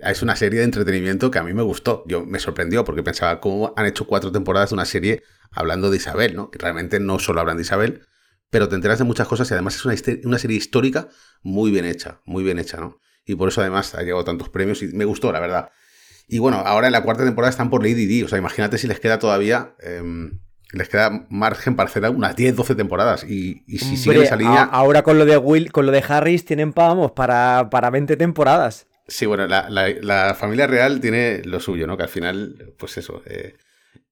es 0.01 0.21
una 0.21 0.35
serie 0.35 0.59
de 0.59 0.65
entretenimiento 0.65 1.29
que 1.29 1.39
a 1.39 1.43
mí 1.43 1.53
me 1.53 1.61
gustó. 1.61 2.03
Yo 2.07 2.25
me 2.25 2.39
sorprendió 2.39 2.83
porque 2.83 3.03
pensaba 3.03 3.39
cómo 3.39 3.73
han 3.75 3.85
hecho 3.85 4.07
cuatro 4.07 4.31
temporadas 4.31 4.69
de 4.69 4.75
una 4.75 4.85
serie 4.85 5.23
hablando 5.51 5.89
de 5.89 5.97
Isabel, 5.97 6.35
¿no? 6.35 6.49
Que 6.49 6.57
realmente 6.59 6.99
no 6.99 7.19
solo 7.19 7.41
hablan 7.41 7.57
de 7.57 7.63
Isabel, 7.63 8.01
pero 8.49 8.69
te 8.69 8.75
enteras 8.75 8.97
de 8.97 9.03
muchas 9.03 9.27
cosas 9.27 9.49
y 9.51 9.53
además 9.53 9.75
es 9.75 9.85
una, 9.85 9.95
una 10.23 10.39
serie 10.39 10.57
histórica 10.57 11.09
muy 11.41 11.71
bien 11.71 11.85
hecha, 11.85 12.21
muy 12.25 12.43
bien 12.43 12.59
hecha, 12.59 12.77
¿no? 12.77 12.99
Y 13.25 13.35
por 13.35 13.49
eso 13.49 13.61
además 13.61 13.93
ha 13.95 14.01
llegado 14.01 14.23
tantos 14.23 14.49
premios 14.49 14.81
y 14.81 14.87
me 14.87 15.05
gustó, 15.05 15.31
la 15.31 15.39
verdad. 15.39 15.69
Y 16.27 16.39
bueno, 16.39 16.57
ahora 16.57 16.87
en 16.87 16.93
la 16.93 17.03
cuarta 17.03 17.23
temporada 17.23 17.49
están 17.49 17.69
por 17.69 17.83
Lady 17.83 18.05
Di. 18.05 18.23
O 18.23 18.27
sea, 18.27 18.37
imagínate 18.37 18.77
si 18.77 18.87
les 18.87 18.99
queda 18.99 19.19
todavía. 19.19 19.75
Em, 19.79 20.39
les 20.77 20.89
queda 20.89 21.25
margen 21.29 21.75
para 21.75 21.89
hacer 21.89 22.07
unas 22.09 22.35
10, 22.35 22.55
12 22.55 22.75
temporadas. 22.75 23.23
Y, 23.23 23.63
si 23.67 23.97
siguen 23.97 24.23
esa 24.23 24.35
línea. 24.35 24.63
ahora 24.63 25.03
con 25.03 25.17
lo 25.17 25.25
de 25.25 25.37
Will, 25.37 25.71
con 25.71 25.85
lo 25.85 25.91
de 25.91 26.03
Harris, 26.07 26.45
tienen 26.45 26.73
vamos, 26.73 27.11
para, 27.11 27.69
para 27.69 27.89
20 27.89 28.17
temporadas. 28.17 28.87
Sí, 29.07 29.25
bueno, 29.25 29.47
la, 29.47 30.35
familia 30.37 30.67
real 30.67 30.99
tiene 30.99 31.41
lo 31.45 31.59
suyo, 31.59 31.87
¿no? 31.87 31.97
Que 31.97 32.03
al 32.03 32.09
final, 32.09 32.73
pues 32.77 32.97
eso. 32.97 33.21
Eh, 33.25 33.55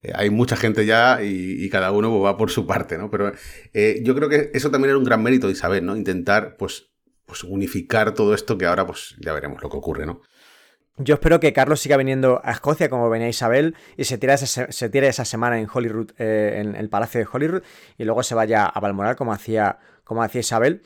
eh, 0.01 0.11
hay 0.15 0.29
mucha 0.29 0.55
gente 0.55 0.85
ya 0.85 1.19
y, 1.21 1.69
cada 1.69 1.91
uno 1.91 2.09
pues, 2.09 2.23
va 2.23 2.37
por 2.37 2.51
su 2.51 2.65
parte, 2.65 2.97
¿no? 2.97 3.09
Pero 3.09 3.33
eh, 3.73 4.01
yo 4.03 4.15
creo 4.15 4.29
que 4.29 4.51
eso 4.53 4.71
también 4.71 4.91
era 4.91 4.97
un 4.97 5.03
gran 5.03 5.21
mérito 5.21 5.47
de 5.47 5.53
Isabel, 5.53 5.85
¿no? 5.85 5.97
Intentar, 5.97 6.55
pues, 6.57 6.91
pues 7.25 7.43
unificar 7.43 8.13
todo 8.13 8.33
esto 8.33 8.57
que 8.57 8.65
ahora, 8.65 8.85
pues 8.85 9.15
ya 9.19 9.33
veremos 9.33 9.61
lo 9.61 9.69
que 9.69 9.77
ocurre, 9.77 10.05
¿no? 10.05 10.21
Yo 10.97 11.15
espero 11.15 11.41
que 11.41 11.51
Carlos 11.51 11.81
siga 11.81 11.97
viniendo 11.97 12.39
a 12.43 12.51
Escocia 12.51 12.89
como 12.89 13.09
venía 13.09 13.27
Isabel 13.27 13.75
y 13.97 14.05
se 14.05 14.17
tire 14.17 14.33
esa, 14.33 14.71
se 14.71 14.89
tire 14.89 15.07
esa 15.07 15.25
semana 15.25 15.59
en 15.59 15.67
Holyrood, 15.71 16.11
eh, 16.17 16.61
en 16.63 16.75
el 16.75 16.87
Palacio 16.87 17.19
de 17.19 17.27
Holyrood, 17.31 17.63
y 17.97 18.05
luego 18.05 18.23
se 18.23 18.33
vaya 18.33 18.65
a 18.65 18.79
Balmoral 18.79 19.17
como 19.17 19.33
hacía, 19.33 19.79
como 20.05 20.23
hacía 20.23 20.39
Isabel, 20.39 20.83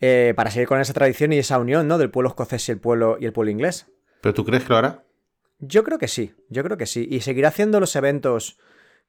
eh, 0.00 0.34
para 0.34 0.50
seguir 0.50 0.66
con 0.66 0.80
esa 0.80 0.92
tradición 0.92 1.32
y 1.32 1.38
esa 1.38 1.58
unión 1.58 1.86
¿no? 1.86 1.96
del 1.96 2.10
pueblo 2.10 2.30
escocés 2.30 2.68
y 2.68 2.72
el 2.72 2.80
pueblo, 2.80 3.18
y 3.20 3.26
el 3.26 3.32
pueblo 3.32 3.52
inglés. 3.52 3.86
¿Pero 4.20 4.34
tú 4.34 4.44
crees 4.44 4.64
que 4.64 4.70
lo 4.70 4.78
hará? 4.78 5.04
Yo 5.60 5.84
creo 5.84 5.98
que 5.98 6.08
sí, 6.08 6.34
yo 6.50 6.64
creo 6.64 6.76
que 6.76 6.86
sí. 6.86 7.06
Y 7.08 7.20
seguirá 7.20 7.48
haciendo 7.48 7.78
los 7.78 7.94
eventos 7.94 8.58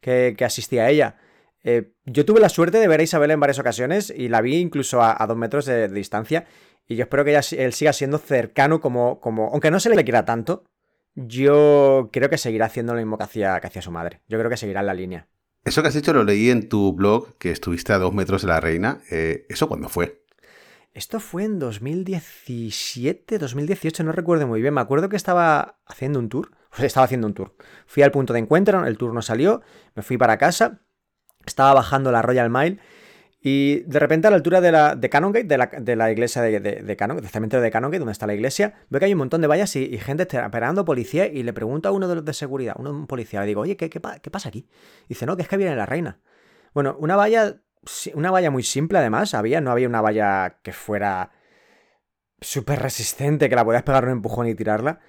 que, 0.01 0.35
que 0.37 0.45
asistía 0.45 0.83
a 0.83 0.89
ella. 0.89 1.17
Eh, 1.63 1.91
yo 2.05 2.25
tuve 2.25 2.39
la 2.39 2.49
suerte 2.49 2.79
de 2.79 2.87
ver 2.87 2.99
a 2.99 3.03
Isabel 3.03 3.31
en 3.31 3.39
varias 3.39 3.59
ocasiones 3.59 4.13
y 4.15 4.29
la 4.29 4.41
vi 4.41 4.57
incluso 4.57 5.01
a, 5.01 5.25
dos 5.27 5.37
metros 5.37 5.65
de 5.65 5.87
distancia 5.89 6.45
y 6.87 6.95
yo 6.95 7.03
espero 7.03 7.25
que 7.25 7.35
él 7.35 7.73
siga 7.73 7.91
siendo 7.91 8.17
cercano 8.17 8.79
como, 8.79 9.19
como, 9.19 9.49
aunque 9.51 9.71
no 9.71 9.79
se 9.79 9.93
le 9.93 10.03
quiera 10.03 10.23
tanto, 10.23 10.63
yo 11.15 12.09
creo 12.13 12.29
que 12.29 12.37
seguirá 12.37 12.67
haciendo 12.67 12.93
lo 12.93 12.99
mismo 12.99 13.17
que 13.17 13.25
hacía, 13.25 13.59
que 13.59 13.67
hacía 13.67 13.81
su 13.81 13.91
madre. 13.91 14.21
Yo 14.27 14.37
creo 14.37 14.49
que 14.49 14.57
seguirá 14.57 14.79
en 14.79 14.85
la 14.85 14.93
línea. 14.93 15.27
Eso 15.65 15.81
que 15.81 15.89
has 15.89 15.93
dicho 15.93 16.13
lo 16.13 16.23
leí 16.23 16.49
en 16.49 16.69
tu 16.69 16.93
blog, 16.93 17.37
que 17.37 17.51
estuviste 17.51 17.91
a 17.91 17.97
dos 17.97 18.13
metros 18.13 18.43
de 18.43 18.47
la 18.47 18.61
reina. 18.61 19.01
Eh, 19.11 19.45
¿Eso 19.49 19.67
cuándo 19.67 19.89
fue? 19.89 20.23
Esto 20.93 21.19
fue 21.19 21.43
en 21.43 21.59
2017, 21.59 23.37
2018, 23.37 24.03
no 24.03 24.13
recuerdo 24.13 24.47
muy 24.47 24.61
bien. 24.61 24.73
Me 24.73 24.81
acuerdo 24.81 25.09
que 25.09 25.17
estaba 25.17 25.79
haciendo 25.85 26.19
un 26.19 26.29
tour. 26.29 26.51
Pues 26.69 26.83
estaba 26.83 27.05
haciendo 27.05 27.27
un 27.27 27.33
tour. 27.33 27.55
Fui 27.85 28.03
al 28.03 28.11
punto 28.11 28.33
de 28.33 28.39
encuentro, 28.39 28.85
el 28.85 28.97
tour 28.97 29.13
no 29.13 29.21
salió, 29.21 29.61
me 29.95 30.03
fui 30.03 30.17
para 30.17 30.37
casa, 30.37 30.81
estaba 31.47 31.73
bajando 31.73 32.11
la 32.11 32.21
Royal 32.21 32.49
Mile 32.49 32.77
y 33.41 33.81
de 33.81 33.99
repente 33.99 34.27
a 34.27 34.29
la 34.29 34.35
altura 34.35 34.61
de, 34.61 34.71
la, 34.71 34.95
de 34.95 35.09
Canongate, 35.09 35.45
de 35.45 35.57
la, 35.57 35.67
de 35.67 35.95
la 35.95 36.11
iglesia 36.11 36.41
de, 36.41 36.95
Canongate, 36.97 37.25
del 37.25 37.31
cementerio 37.31 37.63
de 37.63 37.71
Canongate, 37.71 37.99
donde 37.99 38.11
está 38.11 38.27
la 38.27 38.33
iglesia, 38.33 38.75
veo 38.89 38.99
que 38.99 39.05
hay 39.05 39.13
un 39.13 39.19
montón 39.19 39.41
de 39.41 39.47
vallas 39.47 39.75
y, 39.75 39.97
gente 39.99 40.23
esperando 40.23 40.83
policía 40.85 41.27
y 41.27 41.43
le 41.43 41.53
pregunto 41.53 41.87
a 41.87 41.91
uno 41.91 42.07
de 42.07 42.15
los 42.15 42.25
de 42.25 42.33
seguridad, 42.33 42.75
uno 42.77 42.91
un 42.91 43.07
policía, 43.07 43.41
le 43.41 43.47
digo, 43.47 43.61
oye, 43.61 43.77
¿qué, 43.77 43.89
qué, 43.89 43.99
pasa 43.99 44.49
aquí? 44.49 44.67
dice, 45.07 45.25
no, 45.25 45.37
que 45.37 45.43
es 45.43 45.47
que 45.47 45.57
viene 45.57 45.75
la 45.75 45.85
reina. 45.85 46.19
Bueno, 46.73 46.97
una 46.99 47.15
valla, 47.15 47.61
una 48.13 48.31
valla 48.31 48.51
muy 48.51 48.63
simple 48.63 48.97
además, 48.97 49.33
había, 49.33 49.61
no 49.61 49.71
había 49.71 49.87
una 49.87 50.01
valla 50.01 50.59
que 50.61 50.73
fuera 50.73 51.31
súper 52.41 52.79
resistente, 52.79 53.49
que 53.49 53.55
la 53.55 53.63
podías 53.63 53.83
pegar 53.83 54.05
un 54.05 54.11
empujón 54.11 54.47
y 54.47 54.55
tirarla. 54.55 54.99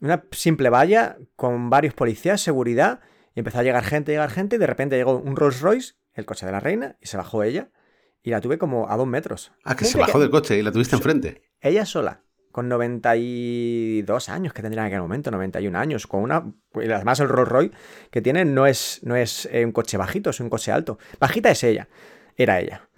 Una 0.00 0.24
simple 0.30 0.70
valla 0.70 1.18
con 1.36 1.70
varios 1.70 1.94
policías, 1.94 2.40
seguridad, 2.40 3.00
y 3.34 3.40
empezó 3.40 3.58
a 3.60 3.62
llegar 3.62 3.84
gente, 3.84 4.12
llegar 4.12 4.30
gente, 4.30 4.56
y 4.56 4.58
de 4.58 4.66
repente 4.66 4.96
llegó 4.96 5.18
un 5.18 5.36
Rolls 5.36 5.60
Royce, 5.60 5.94
el 6.14 6.26
coche 6.26 6.46
de 6.46 6.52
la 6.52 6.60
reina, 6.60 6.96
y 7.00 7.06
se 7.06 7.16
bajó 7.16 7.42
ella 7.42 7.70
y 8.22 8.30
la 8.30 8.40
tuve 8.40 8.58
como 8.58 8.90
a 8.90 8.96
dos 8.96 9.06
metros. 9.06 9.52
Ah, 9.64 9.76
que 9.76 9.84
se 9.84 9.98
bajó 9.98 10.18
del 10.18 10.30
coche 10.30 10.58
y 10.58 10.62
la 10.62 10.72
tuviste 10.72 10.96
enfrente. 10.96 11.42
Ella 11.60 11.86
sola, 11.86 12.22
con 12.52 12.68
92 12.68 14.28
años 14.28 14.52
que 14.52 14.62
tendría 14.62 14.82
en 14.82 14.88
aquel 14.88 15.00
momento, 15.00 15.30
91 15.30 15.78
años, 15.78 16.06
con 16.06 16.22
una... 16.22 16.52
Además 16.74 17.20
el 17.20 17.28
Rolls 17.28 17.48
Royce 17.48 17.76
que 18.10 18.20
tiene 18.20 18.44
no 18.44 18.66
es, 18.66 19.00
no 19.02 19.16
es 19.16 19.48
eh, 19.52 19.64
un 19.64 19.72
coche 19.72 19.96
bajito, 19.96 20.30
es 20.30 20.40
un 20.40 20.50
coche 20.50 20.72
alto. 20.72 20.98
Bajita 21.18 21.50
es 21.50 21.64
ella, 21.64 21.88
era 22.36 22.60
ella. 22.60 22.88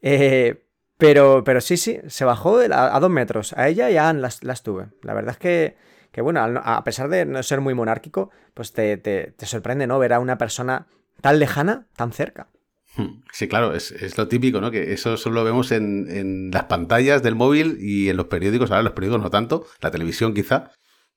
Eh, 0.00 0.64
pero, 0.96 1.42
pero 1.44 1.60
sí, 1.60 1.76
sí, 1.76 2.00
se 2.08 2.24
bajó 2.24 2.58
a, 2.58 3.00
dos 3.00 3.10
metros. 3.10 3.52
A 3.54 3.68
ella 3.68 3.90
y 3.90 3.96
a 3.96 4.08
Anne 4.08 4.20
las, 4.20 4.44
las 4.44 4.62
tuve. 4.62 4.88
La 5.02 5.14
verdad 5.14 5.32
es 5.32 5.38
que, 5.38 5.76
que, 6.12 6.20
bueno, 6.20 6.40
a 6.40 6.84
pesar 6.84 7.08
de 7.08 7.24
no 7.26 7.42
ser 7.42 7.60
muy 7.60 7.74
monárquico, 7.74 8.30
pues 8.54 8.72
te, 8.72 8.96
te, 8.96 9.32
te 9.36 9.46
sorprende, 9.46 9.86
¿no? 9.86 9.98
Ver 9.98 10.12
a 10.12 10.20
una 10.20 10.38
persona 10.38 10.86
tan 11.20 11.38
lejana, 11.38 11.86
tan 11.96 12.12
cerca. 12.12 12.48
Hmm. 12.96 13.22
Sí, 13.32 13.48
claro, 13.48 13.74
es, 13.74 14.18
lo 14.18 14.28
típico, 14.28 14.60
¿no? 14.60 14.70
Que 14.70 14.92
eso 14.92 15.16
solo 15.16 15.36
lo 15.36 15.44
vemos 15.44 15.70
en, 15.70 16.50
las 16.52 16.64
pantallas 16.64 17.22
del 17.22 17.36
móvil 17.36 17.78
y 17.80 18.08
en 18.08 18.16
los 18.16 18.26
periódicos. 18.26 18.70
Ahora 18.70 18.82
los 18.82 18.92
periódicos 18.92 19.22
no 19.22 19.30
tanto, 19.30 19.66
la 19.80 19.90
televisión 19.90 20.34
quizá, 20.34 20.72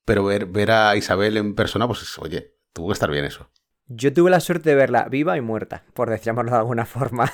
pero 0.05 0.23
ver, 0.23 0.45
ver 0.45 0.71
a 0.71 0.95
Isabel 0.95 1.37
en 1.37 1.55
persona, 1.55 1.87
pues 1.87 2.17
oye, 2.19 2.53
tuvo 2.73 2.89
que 2.89 2.93
estar 2.93 3.09
bien 3.09 3.25
eso. 3.25 3.49
Yo 3.87 4.13
tuve 4.13 4.29
la 4.29 4.39
suerte 4.39 4.69
de 4.69 4.75
verla 4.75 5.07
viva 5.09 5.35
y 5.37 5.41
muerta, 5.41 5.83
por 5.93 6.09
decirlo 6.09 6.43
de 6.43 6.55
alguna 6.55 6.85
forma. 6.85 7.31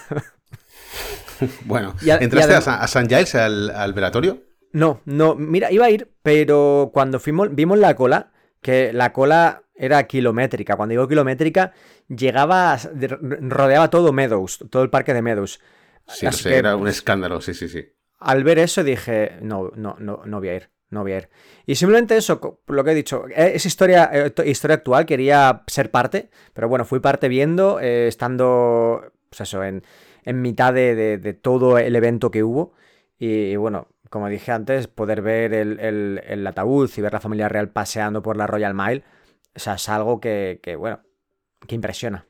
bueno, 1.66 1.94
¿entraste 2.02 2.54
a, 2.56 2.88
San 2.88 3.08
Giles 3.08 3.36
al, 3.36 3.70
al 3.70 3.94
velatorio? 3.94 4.47
No, 4.72 5.02
no, 5.06 5.36
mira, 5.36 5.72
iba 5.72 5.86
a 5.86 5.90
ir, 5.90 6.12
pero 6.22 6.92
cuando 6.94 7.20
fuimos, 7.20 7.54
vimos 7.54 7.80
la 7.80 7.96
cola, 7.96 8.32
que 8.62 8.92
la 8.94 9.14
cola 9.14 9.64
era 9.76 10.06
kilométrica. 10.06 10.76
Cuando 10.76 10.92
digo 10.92 11.08
kilométrica, 11.08 11.74
llegaba, 12.08 12.78
rodeaba 12.78 13.90
todo 13.90 14.12
Meadows, 14.12 14.66
todo 14.70 14.84
el 14.84 14.90
parque 14.90 15.14
de 15.14 15.22
Meadows. 15.22 15.60
Sí, 16.08 16.28
era 16.46 16.76
un 16.76 16.88
escándalo, 16.88 17.42
sí, 17.42 17.54
sí, 17.54 17.68
sí. 17.68 17.86
Al 18.20 18.44
ver 18.44 18.60
eso 18.60 18.84
dije, 18.84 19.38
no, 19.42 19.72
no, 19.76 19.96
no, 20.00 20.22
no 20.26 20.40
voy 20.40 20.50
a 20.50 20.56
ir, 20.56 20.70
no 20.90 21.04
voy 21.04 21.12
a 21.12 21.18
ir. 21.18 21.30
Y 21.66 21.76
simplemente 21.76 22.18
eso, 22.18 22.62
lo 22.68 22.84
que 22.84 22.92
he 22.92 22.96
dicho, 22.96 23.26
eh, 23.30 23.52
es 23.56 23.66
historia, 23.66 24.10
eh, 24.12 24.34
historia 24.46 24.76
actual, 24.76 25.06
quería 25.06 25.64
ser 25.68 25.92
parte, 25.92 26.30
pero 26.54 26.68
bueno, 26.68 26.86
fui 26.86 27.00
parte 27.00 27.28
viendo, 27.28 27.80
eh, 27.80 28.08
estando, 28.08 29.12
pues 29.30 29.42
eso, 29.42 29.64
en, 29.64 29.84
en 30.24 30.42
mitad 30.42 30.74
de, 30.74 31.40
todo 31.42 31.78
el 31.78 31.96
evento 31.96 32.32
que 32.32 32.44
hubo. 32.44 32.74
Y, 33.20 33.56
bueno, 33.56 33.88
como 34.10 34.30
dije 34.30 34.52
antes, 34.52 34.88
poder 34.88 35.22
ver 35.22 35.54
el, 35.54 36.48
ataúd 36.48 36.90
y 36.96 37.02
ver 37.02 37.14
la 37.14 37.20
familia 37.20 37.50
real 37.50 37.70
paseando 37.70 38.22
por 38.22 38.38
la 38.38 38.48
Royal 38.48 38.74
Mile 38.74 39.04
o 39.58 39.60
sea, 39.60 39.74
es 39.74 39.90
algo 39.90 40.22
que, 40.22 40.60
bueno, 40.78 41.02
que 41.68 41.74
impresiona. 41.74 42.28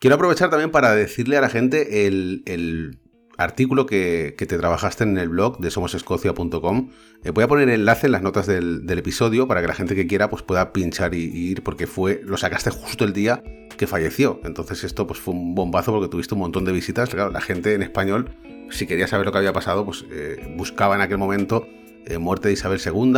Quiero 0.00 0.16
aprovechar 0.16 0.50
también 0.50 0.72
para 0.72 0.92
decirle 0.92 1.36
a 1.36 1.40
la 1.40 1.48
gente 1.48 2.06
el, 2.06 2.98
artículo 3.38 3.86
que, 3.86 4.34
te 4.36 4.58
trabajaste 4.58 5.04
en 5.04 5.16
el 5.18 5.28
blog 5.28 5.58
de 5.60 5.70
somosescocia.com. 5.70 6.90
Eh, 7.22 7.30
voy 7.30 7.44
a 7.44 7.48
poner 7.48 7.68
el 7.68 7.80
enlace 7.80 8.06
en 8.06 8.12
las 8.12 8.22
notas 8.22 8.46
del, 8.46 8.84
episodio 8.90 9.46
para 9.46 9.60
que 9.60 9.68
la 9.68 9.74
gente 9.74 9.94
que 9.94 10.08
quiera 10.08 10.28
pues, 10.28 10.42
pueda 10.42 10.72
pinchar 10.72 11.14
y, 11.14 11.22
ir, 11.22 11.62
porque 11.62 11.86
fue 11.86 12.20
lo 12.24 12.36
sacaste 12.36 12.70
justo 12.70 13.04
el 13.04 13.12
día 13.12 13.42
que 13.78 13.86
falleció. 13.86 14.40
Entonces 14.42 14.82
esto 14.82 15.06
pues, 15.06 15.20
fue 15.20 15.34
un 15.34 15.54
bombazo 15.54 15.92
porque 15.92 16.08
tuviste 16.08 16.34
un 16.34 16.40
montón 16.40 16.64
de 16.64 16.72
visitas. 16.72 17.08
Claro, 17.08 17.30
la 17.30 17.40
gente 17.40 17.74
en 17.74 17.82
español, 17.82 18.34
si 18.72 18.86
quería 18.86 19.06
saber 19.06 19.26
lo 19.26 19.32
que 19.32 19.38
había 19.38 19.52
pasado, 19.52 19.84
pues 19.84 20.04
eh, 20.10 20.54
buscaba 20.56 20.94
en 20.94 21.00
aquel 21.00 21.18
momento 21.18 21.66
eh, 22.06 22.18
muerte 22.18 22.48
de 22.48 22.54
Isabel 22.54 22.80
II 22.84 23.14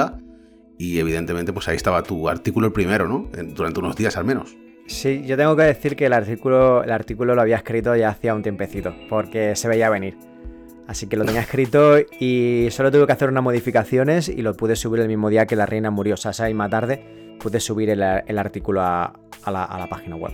y 0.79 0.99
evidentemente, 0.99 1.53
pues 1.53 1.69
ahí 1.69 1.77
estaba 1.77 2.03
tu 2.03 2.29
artículo 2.29 2.67
el 2.67 2.73
primero, 2.73 3.09
¿no? 3.09 3.29
Durante 3.55 3.81
unos 3.81 3.97
días 3.97 4.17
al 4.17 4.25
menos. 4.25 4.57
Sí, 4.87 5.23
yo 5.25 5.37
tengo 5.37 5.57
que 5.57 5.63
decir 5.63 5.97
que 5.97 6.07
el 6.07 6.13
artículo, 6.13 6.83
el 6.83 6.91
artículo 6.91 7.35
lo 7.35 7.41
había 7.41 7.57
escrito 7.57 7.97
ya 7.97 8.11
hacía 8.11 8.35
un 8.35 8.43
tiempecito, 8.43 8.95
porque 9.09 9.57
se 9.57 9.69
veía 9.69 9.89
venir. 9.89 10.17
Así 10.87 11.07
que 11.07 11.17
lo 11.17 11.25
tenía 11.25 11.41
escrito 11.43 11.97
y 12.21 12.69
solo 12.71 12.91
tuve 12.91 13.07
que 13.07 13.13
hacer 13.13 13.29
unas 13.29 13.43
modificaciones 13.43 14.29
y 14.29 14.43
lo 14.43 14.55
pude 14.55 14.77
subir 14.77 15.01
el 15.01 15.09
mismo 15.09 15.31
día 15.31 15.47
que 15.47 15.57
la 15.57 15.67
reina 15.67 15.91
murió. 15.91 16.15
O 16.15 16.19
sea, 16.19 16.33
esa 16.33 16.47
misma 16.47 16.69
tarde 16.69 17.37
pude 17.41 17.61
subir 17.61 17.91
el, 17.91 18.03
artículo 18.03 18.83
a, 18.83 19.13
la, 19.47 19.87
página 19.89 20.17
web. 20.17 20.33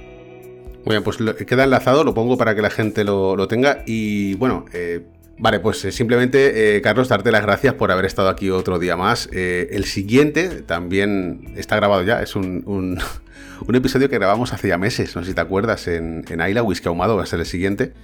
Muy 0.84 0.94
bien, 0.94 1.02
pues 1.02 1.18
queda 1.46 1.64
enlazado, 1.64 2.04
lo 2.04 2.14
pongo 2.14 2.36
para 2.38 2.54
que 2.54 2.62
la 2.62 2.70
gente 2.70 3.04
lo, 3.04 3.46
tenga. 3.48 3.82
Y 3.86 4.34
bueno, 4.34 4.64
eh, 4.72 5.04
Vale, 5.40 5.58
pues 5.58 5.82
eh, 5.86 5.90
simplemente, 5.90 6.76
eh, 6.76 6.82
Carlos, 6.82 7.08
darte 7.08 7.32
las 7.32 7.40
gracias 7.40 7.72
por 7.72 7.90
haber 7.90 8.04
estado 8.04 8.28
aquí 8.28 8.50
otro 8.50 8.78
día 8.78 8.94
más. 8.94 9.26
Eh, 9.32 9.68
el 9.72 9.86
siguiente 9.86 10.60
también 10.60 11.54
está 11.56 11.76
grabado 11.76 12.02
ya, 12.02 12.20
es 12.20 12.36
un, 12.36 12.62
un, 12.66 13.74
episodio 13.74 14.10
que 14.10 14.18
grabamos 14.18 14.52
hace 14.52 14.68
ya 14.68 14.76
meses, 14.76 15.16
no 15.16 15.22
sé 15.22 15.30
si 15.30 15.34
te 15.34 15.40
acuerdas, 15.40 15.88
en, 15.88 16.26
en 16.28 16.42
Aila, 16.42 16.62
Whisky 16.62 16.88
Ahumado 16.88 17.16
va 17.16 17.22
a 17.22 17.26
ser 17.26 17.40
el 17.40 17.46
siguiente. 17.46 17.94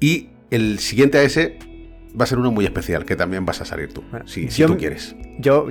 Y 0.00 0.30
el 0.50 0.80
siguiente 0.80 1.18
a 1.18 1.22
ese 1.22 1.60
va 2.20 2.24
a 2.24 2.26
ser 2.26 2.38
uno 2.38 2.50
muy 2.50 2.64
especial, 2.64 3.04
que 3.04 3.14
también 3.14 3.46
vas 3.46 3.60
a 3.60 3.64
salir 3.64 3.92
tú, 3.92 4.02
si, 4.24 4.48
tú 4.48 4.76
quieres. 4.76 5.14
Yo, 5.38 5.68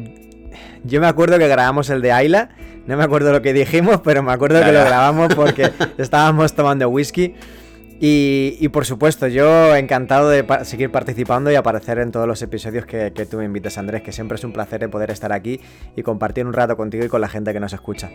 yo 0.84 1.02
me 1.02 1.08
acuerdo 1.08 1.38
que 1.38 1.48
grabamos 1.48 1.90
el 1.90 2.02
de 2.02 2.12
Ayla, 2.12 2.50
no 2.88 2.98
me 2.98 3.04
acuerdo 3.04 3.32
lo 3.32 3.42
que 3.42 3.54
dijimos, 3.54 4.02
pero 4.04 4.24
me 4.24 4.32
acuerdo 4.32 4.64
que 4.64 4.72
lo 4.72 4.80
grabamos 4.80 5.34
porque 5.36 5.72
estábamos 5.98 6.54
tomando 6.54 6.90
whisky. 6.90 7.36
Y, 8.02 8.70
por 8.70 8.86
supuesto, 8.86 9.28
yo 9.28 9.76
encantado 9.76 10.30
de 10.30 10.46
seguir 10.64 10.90
participando 10.90 11.52
y 11.52 11.56
aparecer 11.56 12.00
en 12.00 12.12
todos 12.12 12.28
los 12.28 12.42
episodios 12.42 12.86
que, 12.86 13.12
tú 13.30 13.38
me 13.38 13.46
invites, 13.46 13.78
Andrés, 13.78 14.02
que 14.02 14.14
siempre 14.14 14.36
es 14.36 14.44
un 14.46 14.54
placer 14.54 14.90
poder 14.90 15.12
estar 15.12 15.34
aquí 15.34 15.60
y 15.98 16.04
compartir 16.04 16.46
un 16.46 16.54
rato 16.54 16.78
contigo 16.78 17.04
y 17.04 17.10
con 17.10 17.20
la 17.20 17.28
gente 17.28 17.52
que 17.52 17.60
nos 17.60 17.74
escucha. 17.74 18.10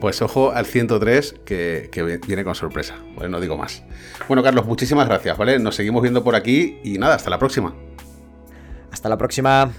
Pues 0.00 0.22
ojo 0.22 0.52
al 0.52 0.64
103 0.64 1.36
que, 1.44 1.90
que 1.92 2.02
viene 2.02 2.44
con 2.44 2.54
sorpresa, 2.54 2.94
¿vale? 3.14 3.28
No 3.28 3.40
digo 3.40 3.58
más. 3.58 3.82
Bueno, 4.26 4.42
Carlos, 4.42 4.66
muchísimas 4.66 5.06
gracias, 5.06 5.36
¿vale? 5.36 5.58
Nos 5.58 5.74
seguimos 5.74 6.00
viendo 6.00 6.24
por 6.24 6.34
aquí 6.34 6.78
y 6.82 6.98
nada, 6.98 7.14
hasta 7.14 7.28
la 7.28 7.38
próxima. 7.38 7.74
Hasta 8.90 9.08
la 9.10 9.18
próxima. 9.18 9.70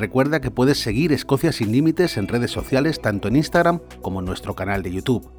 Recuerda 0.00 0.40
que 0.40 0.50
puedes 0.50 0.80
seguir 0.80 1.12
Escocia 1.12 1.52
sin 1.52 1.72
Límites 1.72 2.16
en 2.16 2.26
redes 2.26 2.50
sociales 2.50 3.02
tanto 3.02 3.28
en 3.28 3.36
Instagram 3.36 3.80
como 4.00 4.20
en 4.20 4.24
nuestro 4.24 4.54
canal 4.54 4.82
de 4.82 4.90
YouTube. 4.90 5.30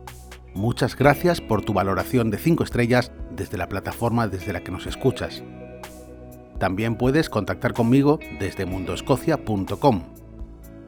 Muchas 0.53 0.95
gracias 0.95 1.41
por 1.41 1.63
tu 1.63 1.73
valoración 1.73 2.29
de 2.29 2.37
5 2.37 2.63
estrellas 2.63 3.11
desde 3.35 3.57
la 3.57 3.67
plataforma 3.67 4.27
desde 4.27 4.53
la 4.53 4.61
que 4.61 4.71
nos 4.71 4.85
escuchas. 4.85 5.41
También 6.59 6.95
puedes 6.95 7.27
contactar 7.27 7.73
conmigo 7.73 8.19
desde 8.39 8.67
mundoescocia.com. 8.67 10.03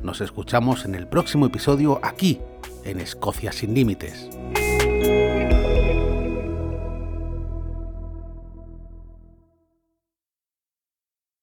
Nos 0.04 0.22
escuchamos 0.22 0.86
en 0.86 0.94
el 0.94 1.08
próximo 1.08 1.48
episodio 1.48 2.00
aquí, 2.04 2.42
en 2.84 3.00
Escocia 3.00 3.52
sin 3.52 3.74
Límites. 3.74 4.30